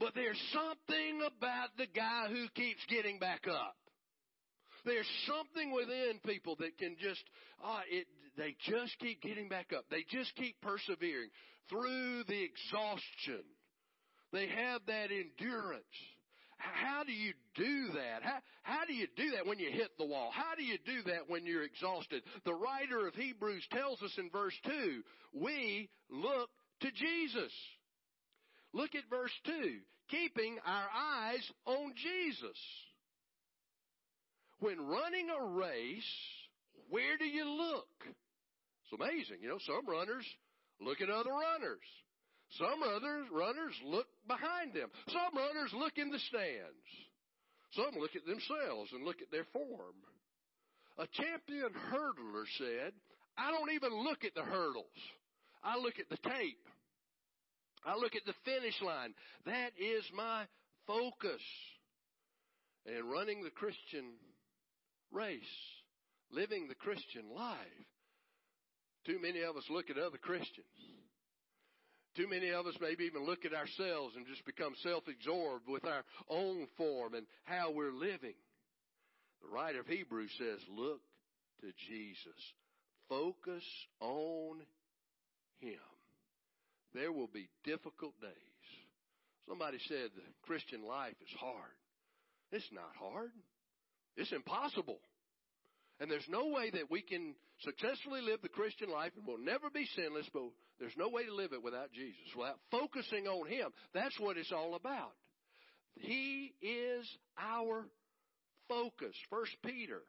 But 0.00 0.14
there's 0.14 0.40
something 0.52 1.20
about 1.20 1.68
the 1.76 1.86
guy 1.94 2.28
who 2.28 2.46
keeps 2.54 2.80
getting 2.88 3.18
back 3.18 3.46
up. 3.46 3.76
There's 4.86 5.08
something 5.26 5.72
within 5.72 6.20
people 6.24 6.56
that 6.60 6.78
can 6.78 6.96
just, 6.98 7.22
ah, 7.62 7.82
it, 7.90 8.06
they 8.38 8.56
just 8.70 8.98
keep 9.00 9.20
getting 9.20 9.48
back 9.48 9.72
up. 9.76 9.84
They 9.90 10.04
just 10.08 10.34
keep 10.36 10.58
persevering 10.62 11.28
through 11.68 12.24
the 12.26 12.42
exhaustion. 12.42 13.44
They 14.32 14.46
have 14.46 14.80
that 14.86 15.10
endurance. 15.10 15.84
How 16.56 17.04
do 17.04 17.12
you 17.12 17.32
do 17.54 17.88
that? 17.94 18.22
How, 18.22 18.38
how 18.62 18.84
do 18.86 18.94
you 18.94 19.08
do 19.16 19.32
that 19.32 19.46
when 19.46 19.58
you 19.58 19.70
hit 19.70 19.90
the 19.98 20.06
wall? 20.06 20.30
How 20.32 20.54
do 20.56 20.64
you 20.64 20.78
do 20.86 21.02
that 21.10 21.28
when 21.28 21.44
you're 21.44 21.64
exhausted? 21.64 22.22
The 22.44 22.54
writer 22.54 23.06
of 23.06 23.14
Hebrews 23.14 23.66
tells 23.72 24.02
us 24.02 24.12
in 24.16 24.30
verse 24.30 24.54
2, 24.64 25.02
we 25.34 25.88
look 26.10 26.50
to 26.80 26.90
Jesus. 26.90 27.52
Look 28.72 28.94
at 28.94 29.08
verse 29.10 29.32
2. 29.44 29.78
Keeping 30.10 30.56
our 30.66 30.88
eyes 30.94 31.50
on 31.66 31.92
Jesus. 31.96 32.58
When 34.60 34.80
running 34.80 35.28
a 35.30 35.44
race, 35.44 36.14
where 36.90 37.16
do 37.18 37.24
you 37.24 37.44
look? 37.44 37.88
It's 38.06 39.00
amazing. 39.00 39.38
You 39.42 39.50
know, 39.50 39.58
some 39.66 39.86
runners 39.86 40.24
look 40.80 41.00
at 41.00 41.10
other 41.10 41.30
runners. 41.30 41.84
Some 42.56 42.82
other 42.82 43.24
runners 43.30 43.74
look 43.84 44.06
behind 44.26 44.72
them. 44.72 44.88
Some 45.08 45.36
runners 45.36 45.70
look 45.74 45.98
in 45.98 46.10
the 46.10 46.18
stands. 46.18 46.88
Some 47.72 48.00
look 48.00 48.16
at 48.16 48.24
themselves 48.24 48.90
and 48.92 49.04
look 49.04 49.20
at 49.20 49.30
their 49.30 49.44
form. 49.52 50.00
A 50.98 51.06
champion 51.12 51.70
hurdler 51.92 52.44
said, 52.56 52.92
I 53.36 53.50
don't 53.50 53.70
even 53.72 53.92
look 54.02 54.24
at 54.24 54.34
the 54.34 54.42
hurdles. 54.42 54.86
I 55.62 55.78
look 55.78 55.98
at 55.98 56.08
the 56.08 56.28
tape. 56.28 56.68
I 57.84 57.96
look 57.96 58.14
at 58.16 58.24
the 58.26 58.34
finish 58.44 58.80
line. 58.82 59.14
That 59.46 59.70
is 59.78 60.04
my 60.14 60.44
focus. 60.86 61.42
and 62.86 63.10
running 63.10 63.42
the 63.42 63.50
Christian 63.50 64.04
race, 65.12 65.40
living 66.32 66.68
the 66.68 66.74
Christian 66.74 67.24
life, 67.34 67.56
too 69.06 69.18
many 69.20 69.42
of 69.42 69.56
us 69.56 69.64
look 69.70 69.90
at 69.90 69.98
other 69.98 70.18
Christians. 70.18 70.66
Too 72.16 72.28
many 72.28 72.50
of 72.50 72.66
us 72.66 72.74
maybe 72.80 73.04
even 73.04 73.24
look 73.24 73.44
at 73.44 73.54
ourselves 73.54 74.16
and 74.16 74.26
just 74.26 74.44
become 74.44 74.74
self-absorbed 74.82 75.68
with 75.68 75.84
our 75.84 76.02
own 76.28 76.66
form 76.76 77.14
and 77.14 77.26
how 77.44 77.70
we're 77.70 77.92
living. 77.92 78.34
The 79.42 79.48
writer 79.48 79.80
of 79.80 79.86
Hebrews 79.86 80.32
says, 80.36 80.58
look 80.68 81.00
to 81.60 81.68
Jesus. 81.88 82.40
Focus 83.08 83.62
on 84.00 84.62
Him. 85.60 85.78
There 86.94 87.12
will 87.12 87.28
be 87.28 87.48
difficult 87.64 88.18
days. 88.20 88.32
Somebody 89.48 89.78
said 89.88 90.10
the 90.14 90.22
Christian 90.42 90.86
life 90.86 91.14
is 91.22 91.34
hard. 91.38 91.76
It's 92.52 92.68
not 92.72 92.92
hard. 92.98 93.30
It's 94.16 94.32
impossible. 94.32 94.98
And 96.00 96.10
there's 96.10 96.28
no 96.28 96.48
way 96.48 96.70
that 96.70 96.90
we 96.90 97.02
can 97.02 97.34
successfully 97.62 98.20
live 98.20 98.40
the 98.42 98.48
Christian 98.48 98.90
life 98.90 99.12
and 99.16 99.26
we'll 99.26 99.38
never 99.38 99.70
be 99.70 99.86
sinless, 99.96 100.26
but 100.32 100.42
there's 100.78 100.96
no 100.96 101.08
way 101.08 101.24
to 101.24 101.34
live 101.34 101.52
it 101.52 101.62
without 101.62 101.92
Jesus, 101.92 102.20
without 102.36 102.58
focusing 102.70 103.26
on 103.26 103.48
Him. 103.48 103.70
That's 103.94 104.18
what 104.20 104.36
it's 104.36 104.52
all 104.52 104.74
about. 104.74 105.12
He 105.96 106.54
is 106.62 107.06
our 107.36 107.84
focus. 108.68 109.14
First 109.30 109.56
Peter 109.64 110.02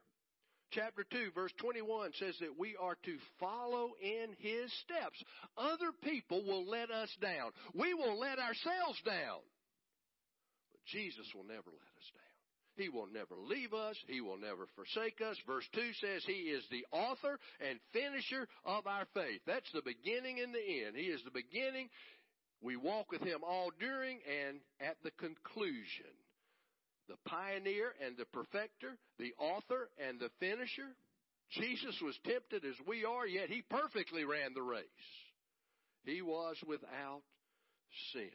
chapter 0.71 1.05
2 1.11 1.31
verse 1.33 1.51
21 1.59 2.11
says 2.19 2.35
that 2.41 2.57
we 2.57 2.75
are 2.79 2.97
to 3.03 3.17
follow 3.39 3.91
in 4.01 4.35
His 4.39 4.71
steps. 4.85 5.21
Other 5.57 5.91
people 6.03 6.43
will 6.43 6.67
let 6.69 6.91
us 6.91 7.09
down. 7.21 7.51
We 7.73 7.93
will 7.93 8.19
let 8.19 8.39
ourselves 8.39 8.99
down. 9.05 9.41
But 10.71 10.81
Jesus 10.85 11.27
will 11.35 11.45
never 11.45 11.69
let 11.69 11.93
us 11.97 12.09
down. 12.13 12.29
He 12.79 12.87
will 12.87 13.07
never 13.11 13.35
leave 13.35 13.73
us. 13.73 13.97
He 14.07 14.21
will 14.21 14.37
never 14.37 14.65
forsake 14.75 15.19
us. 15.19 15.35
Verse 15.45 15.67
2 15.73 15.81
says 15.99 16.23
He 16.25 16.47
is 16.55 16.63
the 16.71 16.85
author 16.95 17.37
and 17.59 17.77
finisher 17.91 18.47
of 18.63 18.87
our 18.87 19.05
faith. 19.13 19.41
That's 19.45 19.69
the 19.73 19.83
beginning 19.83 20.39
and 20.39 20.55
the 20.55 20.85
end. 20.85 20.95
He 20.95 21.11
is 21.11 21.21
the 21.25 21.31
beginning. 21.31 21.89
We 22.61 22.77
walk 22.77 23.11
with 23.11 23.21
Him 23.21 23.39
all 23.43 23.71
during 23.79 24.19
and 24.23 24.59
at 24.79 24.95
the 25.03 25.11
conclusion. 25.11 26.15
The 27.09 27.17
pioneer 27.29 27.93
and 28.05 28.15
the 28.15 28.25
perfecter, 28.25 28.97
the 29.17 29.33
author 29.37 29.89
and 30.07 30.19
the 30.19 30.29
finisher. 30.39 30.95
Jesus 31.51 31.99
was 32.01 32.17
tempted 32.23 32.63
as 32.63 32.75
we 32.87 33.03
are, 33.03 33.25
yet 33.25 33.49
He 33.49 33.63
perfectly 33.69 34.23
ran 34.23 34.53
the 34.53 34.61
race. 34.61 34.85
He 36.05 36.21
was 36.21 36.55
without 36.65 37.23
sin. 38.13 38.29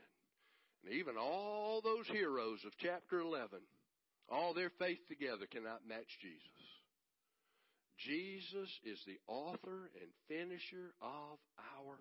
And 0.85 0.95
even 0.95 1.15
all 1.17 1.81
those 1.83 2.07
heroes 2.09 2.59
of 2.67 2.73
chapter 2.83 3.21
11 3.21 3.61
all 4.29 4.55
their 4.55 4.71
faith 4.79 5.01
together 5.09 5.47
cannot 5.51 5.87
match 5.87 6.09
Jesus. 6.21 6.41
Jesus 7.99 8.69
is 8.85 8.99
the 9.07 9.19
author 9.27 9.91
and 10.01 10.11
finisher 10.29 10.95
of 11.01 11.39
our 11.77 11.97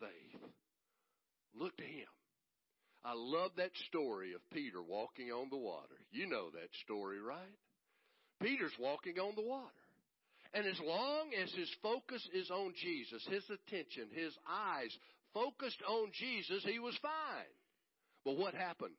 faith. 0.00 0.40
Look 1.54 1.76
to 1.76 1.84
Him. 1.84 2.08
I 3.04 3.12
love 3.14 3.50
that 3.56 3.70
story 3.88 4.32
of 4.32 4.40
Peter 4.50 4.82
walking 4.82 5.30
on 5.30 5.50
the 5.50 5.58
water. 5.58 5.94
You 6.10 6.26
know 6.26 6.50
that 6.50 6.70
story, 6.84 7.20
right? 7.20 7.54
Peter's 8.40 8.72
walking 8.78 9.18
on 9.18 9.34
the 9.36 9.42
water. 9.42 9.70
And 10.54 10.66
as 10.66 10.78
long 10.80 11.30
as 11.42 11.52
his 11.52 11.70
focus 11.82 12.26
is 12.32 12.50
on 12.50 12.72
Jesus, 12.80 13.26
his 13.28 13.44
attention, 13.50 14.08
his 14.12 14.32
eyes 14.48 14.96
focused 15.34 15.82
on 15.86 16.12
Jesus, 16.18 16.64
he 16.64 16.78
was 16.78 16.96
fine. 17.02 17.54
But 18.24 18.38
what 18.38 18.54
happened? 18.54 18.94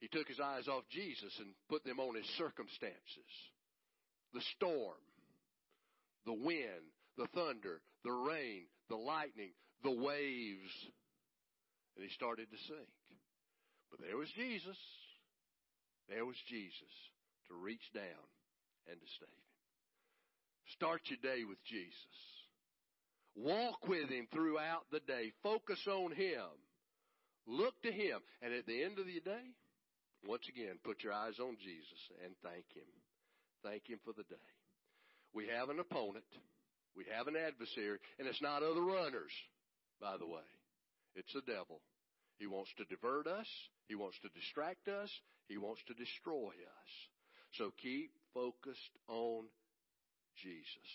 He 0.00 0.08
took 0.08 0.28
his 0.28 0.40
eyes 0.40 0.68
off 0.68 0.84
Jesus 0.90 1.32
and 1.38 1.48
put 1.68 1.84
them 1.84 1.98
on 1.98 2.14
his 2.14 2.26
circumstances. 2.38 3.30
The 4.32 4.42
storm, 4.56 5.00
the 6.26 6.32
wind, 6.32 6.92
the 7.18 7.26
thunder, 7.34 7.80
the 8.04 8.12
rain, 8.12 8.66
the 8.88 8.96
lightning, 8.96 9.50
the 9.82 9.90
waves. 9.90 10.70
And 11.96 12.04
he 12.04 12.10
started 12.14 12.50
to 12.50 12.58
sink. 12.66 12.94
But 13.90 14.00
there 14.00 14.16
was 14.16 14.28
Jesus. 14.34 14.78
There 16.08 16.24
was 16.24 16.36
Jesus 16.48 16.94
to 17.48 17.54
reach 17.54 17.84
down 17.94 18.26
and 18.90 18.98
to 18.98 19.08
save 19.18 19.28
him. 19.28 19.50
Start 20.74 21.02
your 21.06 21.22
day 21.22 21.44
with 21.44 21.62
Jesus. 21.64 22.18
Walk 23.36 23.86
with 23.88 24.08
him 24.08 24.26
throughout 24.32 24.86
the 24.90 25.00
day. 25.00 25.32
Focus 25.42 25.80
on 25.86 26.12
him. 26.12 26.50
Look 27.46 27.74
to 27.82 27.92
him. 27.92 28.20
And 28.42 28.52
at 28.54 28.66
the 28.66 28.82
end 28.82 28.98
of 28.98 29.06
the 29.06 29.20
day, 29.20 29.46
once 30.26 30.48
again, 30.48 30.78
put 30.82 31.02
your 31.04 31.12
eyes 31.12 31.38
on 31.38 31.56
Jesus 31.60 32.00
and 32.24 32.32
thank 32.42 32.64
Him. 32.72 32.88
Thank 33.62 33.88
Him 33.88 33.98
for 34.04 34.12
the 34.16 34.24
day. 34.24 34.48
We 35.34 35.48
have 35.48 35.68
an 35.68 35.80
opponent. 35.80 36.24
We 36.96 37.04
have 37.14 37.26
an 37.26 37.36
adversary, 37.36 37.98
and 38.18 38.28
it's 38.28 38.40
not 38.40 38.62
other 38.62 38.80
runners, 38.80 39.32
by 40.00 40.16
the 40.16 40.26
way. 40.26 40.46
It's 41.14 41.32
the 41.32 41.42
devil. 41.46 41.80
He 42.38 42.46
wants 42.46 42.70
to 42.78 42.84
divert 42.84 43.26
us. 43.26 43.46
He 43.88 43.94
wants 43.94 44.18
to 44.22 44.28
distract 44.28 44.88
us. 44.88 45.10
He 45.48 45.58
wants 45.58 45.80
to 45.86 45.94
destroy 45.94 46.50
us. 46.50 46.92
So 47.58 47.72
keep 47.80 48.10
focused 48.32 48.96
on 49.08 49.44
Jesus. 50.42 50.90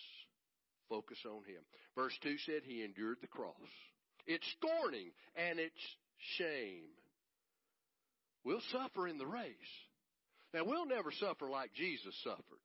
Focus 0.89 1.19
on 1.25 1.43
Him. 1.45 1.63
Verse 1.95 2.17
2 2.23 2.35
said 2.45 2.61
He 2.65 2.83
endured 2.83 3.17
the 3.21 3.27
cross. 3.27 3.53
It's 4.27 4.45
scorning 4.57 5.11
and 5.35 5.59
it's 5.59 5.85
shame. 6.37 6.89
We'll 8.43 8.61
suffer 8.71 9.07
in 9.07 9.17
the 9.17 9.27
race. 9.27 9.73
Now, 10.53 10.63
we'll 10.65 10.87
never 10.87 11.11
suffer 11.11 11.49
like 11.49 11.73
Jesus 11.73 12.15
suffered. 12.23 12.63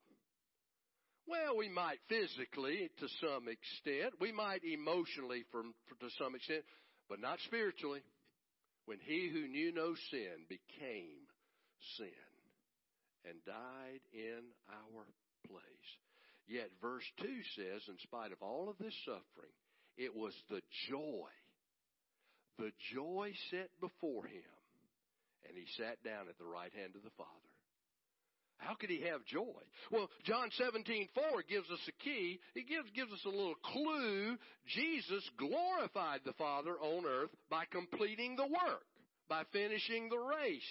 Well, 1.26 1.56
we 1.56 1.68
might 1.68 1.98
physically 2.08 2.90
to 3.00 3.08
some 3.20 3.48
extent. 3.48 4.14
We 4.20 4.32
might 4.32 4.62
emotionally 4.64 5.44
from, 5.50 5.74
to 6.00 6.08
some 6.18 6.34
extent, 6.34 6.64
but 7.08 7.20
not 7.20 7.38
spiritually. 7.46 8.00
When 8.86 8.98
he 9.00 9.30
who 9.32 9.48
knew 9.48 9.72
no 9.72 9.94
sin 10.10 10.44
became 10.48 11.24
sin 11.96 12.30
and 13.24 13.36
died 13.46 14.00
in 14.12 14.44
our 14.68 15.04
place. 15.48 15.90
Yet 16.46 16.68
verse 16.82 17.04
2 17.20 17.26
says, 17.56 17.82
in 17.88 17.96
spite 18.02 18.32
of 18.32 18.42
all 18.42 18.68
of 18.68 18.76
this 18.78 18.94
suffering, 19.06 19.54
it 19.96 20.14
was 20.14 20.34
the 20.50 20.60
joy, 20.90 21.32
the 22.58 22.72
joy 22.92 23.32
set 23.50 23.70
before 23.80 24.26
him 24.26 24.54
and 25.48 25.56
he 25.56 25.66
sat 25.76 26.02
down 26.02 26.28
at 26.28 26.38
the 26.38 26.48
right 26.48 26.72
hand 26.72 26.96
of 26.96 27.04
the 27.04 27.14
Father. 27.16 27.53
How 28.58 28.74
could 28.74 28.90
he 28.90 29.02
have 29.02 29.24
joy? 29.26 29.60
Well, 29.90 30.08
John 30.24 30.48
17, 30.56 31.08
4 31.14 31.24
gives 31.48 31.70
us 31.70 31.80
a 31.88 32.04
key. 32.04 32.40
He 32.54 32.62
gives, 32.62 32.88
gives 32.94 33.12
us 33.12 33.24
a 33.26 33.28
little 33.28 33.56
clue. 33.62 34.36
Jesus 34.66 35.28
glorified 35.38 36.20
the 36.24 36.32
Father 36.34 36.76
on 36.80 37.04
earth 37.04 37.30
by 37.50 37.64
completing 37.70 38.36
the 38.36 38.46
work, 38.46 38.86
by 39.28 39.42
finishing 39.52 40.08
the 40.08 40.18
race 40.18 40.62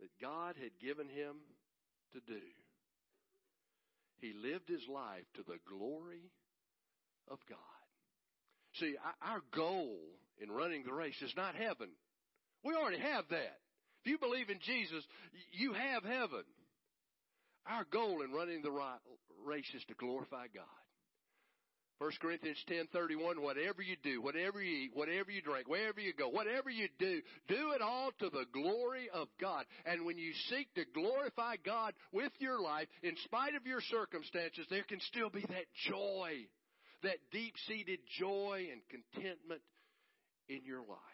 that 0.00 0.10
God 0.20 0.54
had 0.60 0.72
given 0.80 1.08
him 1.08 1.36
to 2.12 2.20
do. 2.26 2.40
He 4.20 4.32
lived 4.32 4.68
his 4.68 4.86
life 4.88 5.24
to 5.34 5.42
the 5.42 5.58
glory 5.68 6.30
of 7.28 7.38
God. 7.48 7.58
See, 8.74 8.96
our 9.22 9.42
goal 9.54 9.98
in 10.40 10.50
running 10.50 10.82
the 10.84 10.92
race 10.92 11.20
is 11.22 11.32
not 11.36 11.54
heaven. 11.54 11.88
We 12.64 12.74
already 12.74 12.98
have 12.98 13.24
that. 13.30 13.58
If 14.04 14.10
you 14.10 14.18
believe 14.18 14.50
in 14.50 14.58
Jesus, 14.60 15.02
you 15.52 15.72
have 15.72 16.04
heaven. 16.04 16.44
Our 17.66 17.84
goal 17.90 18.20
in 18.20 18.32
running 18.32 18.60
the 18.60 18.70
right 18.70 18.98
race 19.46 19.70
is 19.74 19.82
to 19.88 19.94
glorify 19.94 20.46
God. 20.54 20.64
1 21.98 22.10
Corinthians 22.20 22.62
10:31 22.68 23.40
whatever 23.40 23.80
you 23.80 23.96
do 24.02 24.20
whatever 24.20 24.60
you 24.60 24.86
eat 24.86 24.90
whatever 24.94 25.30
you 25.30 25.40
drink 25.40 25.68
wherever 25.68 26.00
you 26.00 26.12
go 26.12 26.28
whatever 26.28 26.68
you 26.68 26.88
do 26.98 27.22
do 27.46 27.70
it 27.70 27.80
all 27.80 28.10
to 28.18 28.28
the 28.30 28.44
glory 28.52 29.08
of 29.14 29.28
God 29.40 29.64
and 29.86 30.04
when 30.04 30.18
you 30.18 30.32
seek 30.50 30.74
to 30.74 30.84
glorify 30.92 31.54
God 31.64 31.94
with 32.12 32.32
your 32.40 32.60
life 32.60 32.88
in 33.04 33.14
spite 33.24 33.54
of 33.54 33.64
your 33.64 33.80
circumstances 33.80 34.66
there 34.68 34.82
can 34.82 34.98
still 35.02 35.30
be 35.30 35.42
that 35.42 35.66
joy 35.88 36.32
that 37.04 37.18
deep-seated 37.30 38.00
joy 38.18 38.66
and 38.72 38.82
contentment 38.90 39.62
in 40.48 40.62
your 40.64 40.80
life 40.80 41.13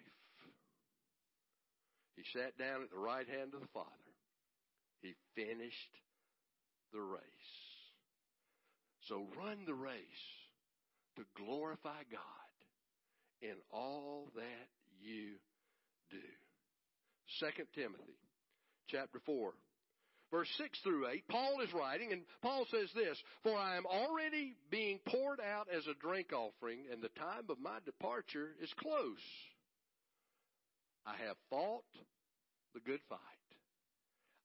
he 2.17 2.23
sat 2.33 2.57
down 2.59 2.83
at 2.83 2.91
the 2.91 2.99
right 2.99 3.27
hand 3.29 3.55
of 3.55 3.61
the 3.61 3.73
Father. 3.73 3.89
He 5.01 5.15
finished 5.35 5.95
the 6.93 7.01
race. 7.01 7.23
So 9.09 9.27
run 9.37 9.65
the 9.67 9.75
race 9.75 10.25
to 11.17 11.25
glorify 11.37 12.03
God 12.11 12.55
in 13.43 13.55
all 13.73 14.29
that 14.35 14.69
you 15.01 15.35
do. 16.11 16.19
2 17.41 17.65
Timothy 17.75 18.19
chapter 18.89 19.21
4 19.25 19.53
verse 20.31 20.49
6 20.59 20.79
through 20.83 21.09
8, 21.09 21.25
Paul 21.29 21.61
is 21.63 21.73
writing, 21.75 22.13
and 22.13 22.23
Paul 22.43 22.65
says 22.71 22.89
this, 22.95 23.19
For 23.43 23.57
I 23.57 23.77
am 23.77 23.87
already 23.87 24.55
being 24.71 25.01
poured 25.07 25.41
out 25.41 25.67
as 25.75 25.87
a 25.87 25.99
drink 26.01 26.33
offering, 26.33 26.85
and 26.91 27.03
the 27.03 27.09
time 27.21 27.45
of 27.49 27.59
my 27.59 27.79
departure 27.85 28.51
is 28.63 28.73
close. 28.79 29.19
I 31.07 31.17
have 31.27 31.37
fought 31.49 31.85
the 32.75 32.81
good 32.81 33.01
fight. 33.09 33.19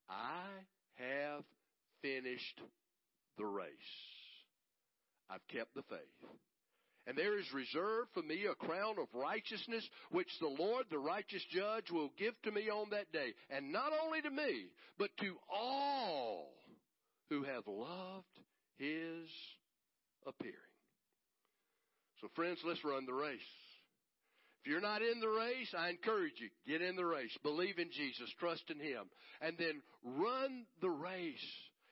I 0.09 0.43
have 0.95 1.43
finished 2.01 2.61
the 3.37 3.45
race. 3.45 3.69
I've 5.29 5.47
kept 5.47 5.73
the 5.75 5.83
faith. 5.89 6.29
And 7.07 7.17
there 7.17 7.37
is 7.37 7.45
reserved 7.53 8.09
for 8.13 8.23
me 8.23 8.45
a 8.45 8.55
crown 8.55 8.95
of 8.99 9.07
righteousness, 9.13 9.87
which 10.11 10.29
the 10.39 10.47
Lord, 10.47 10.85
the 10.89 10.97
righteous 10.97 11.43
judge, 11.51 11.91
will 11.91 12.11
give 12.17 12.33
to 12.43 12.51
me 12.51 12.69
on 12.69 12.89
that 12.91 13.11
day. 13.11 13.33
And 13.49 13.71
not 13.71 13.91
only 14.03 14.21
to 14.21 14.31
me, 14.31 14.67
but 14.97 15.09
to 15.19 15.35
all 15.53 16.49
who 17.29 17.43
have 17.43 17.67
loved 17.67 18.25
his 18.77 19.29
appearing. 20.25 20.55
So 22.21 22.27
friends, 22.35 22.59
let's 22.65 22.83
run 22.83 23.05
the 23.05 23.13
race. 23.13 23.39
If 24.65 24.71
you're 24.71 24.81
not 24.81 25.03
in 25.03 25.19
the 25.19 25.29
race, 25.29 25.69
I 25.77 25.89
encourage 25.89 26.41
you, 26.41 26.49
get 26.65 26.81
in 26.81 26.95
the 26.95 27.05
race. 27.05 27.29
Believe 27.43 27.77
in 27.77 27.91
Jesus. 27.91 28.33
Trust 28.39 28.63
in 28.71 28.79
Him. 28.79 29.05
And 29.39 29.55
then 29.59 29.83
run 30.03 30.65
the 30.81 30.89
race. 30.89 31.45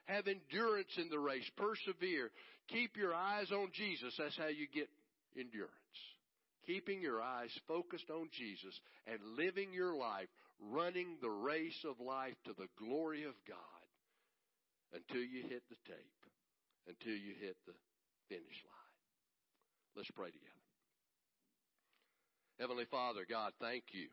Have 0.06 0.26
endurance 0.26 0.90
in 0.98 1.08
the 1.12 1.20
race. 1.20 1.48
Persevere. 1.56 2.32
Keep 2.70 2.98
your 2.98 3.14
eyes 3.14 3.52
on 3.52 3.70
Jesus. 3.76 4.16
That's 4.18 4.36
how 4.38 4.48
you 4.48 4.66
get 4.74 4.90
endurance. 5.38 5.70
Keeping 6.66 7.00
your 7.00 7.22
eyes 7.22 7.52
focused 7.68 8.10
on 8.10 8.28
Jesus 8.34 8.74
and 9.06 9.20
living 9.38 9.72
your 9.72 9.94
life, 9.96 10.30
running 10.60 11.18
the 11.22 11.30
race 11.30 11.86
of 11.88 12.04
life 12.04 12.34
to 12.46 12.54
the 12.58 12.70
glory 12.80 13.22
of 13.26 13.36
God 13.48 13.84
until 14.94 15.22
you 15.22 15.44
hit 15.44 15.62
the 15.70 15.78
tape, 15.86 16.22
until 16.88 17.14
you 17.14 17.36
hit 17.40 17.56
the 17.68 17.78
finish 18.30 18.58
line. 18.66 18.94
Let's 19.96 20.10
pray 20.16 20.32
together. 20.32 20.63
Heavenly 22.60 22.86
Father, 22.86 23.26
God, 23.30 23.54
thank 23.60 23.86
you 23.94 24.08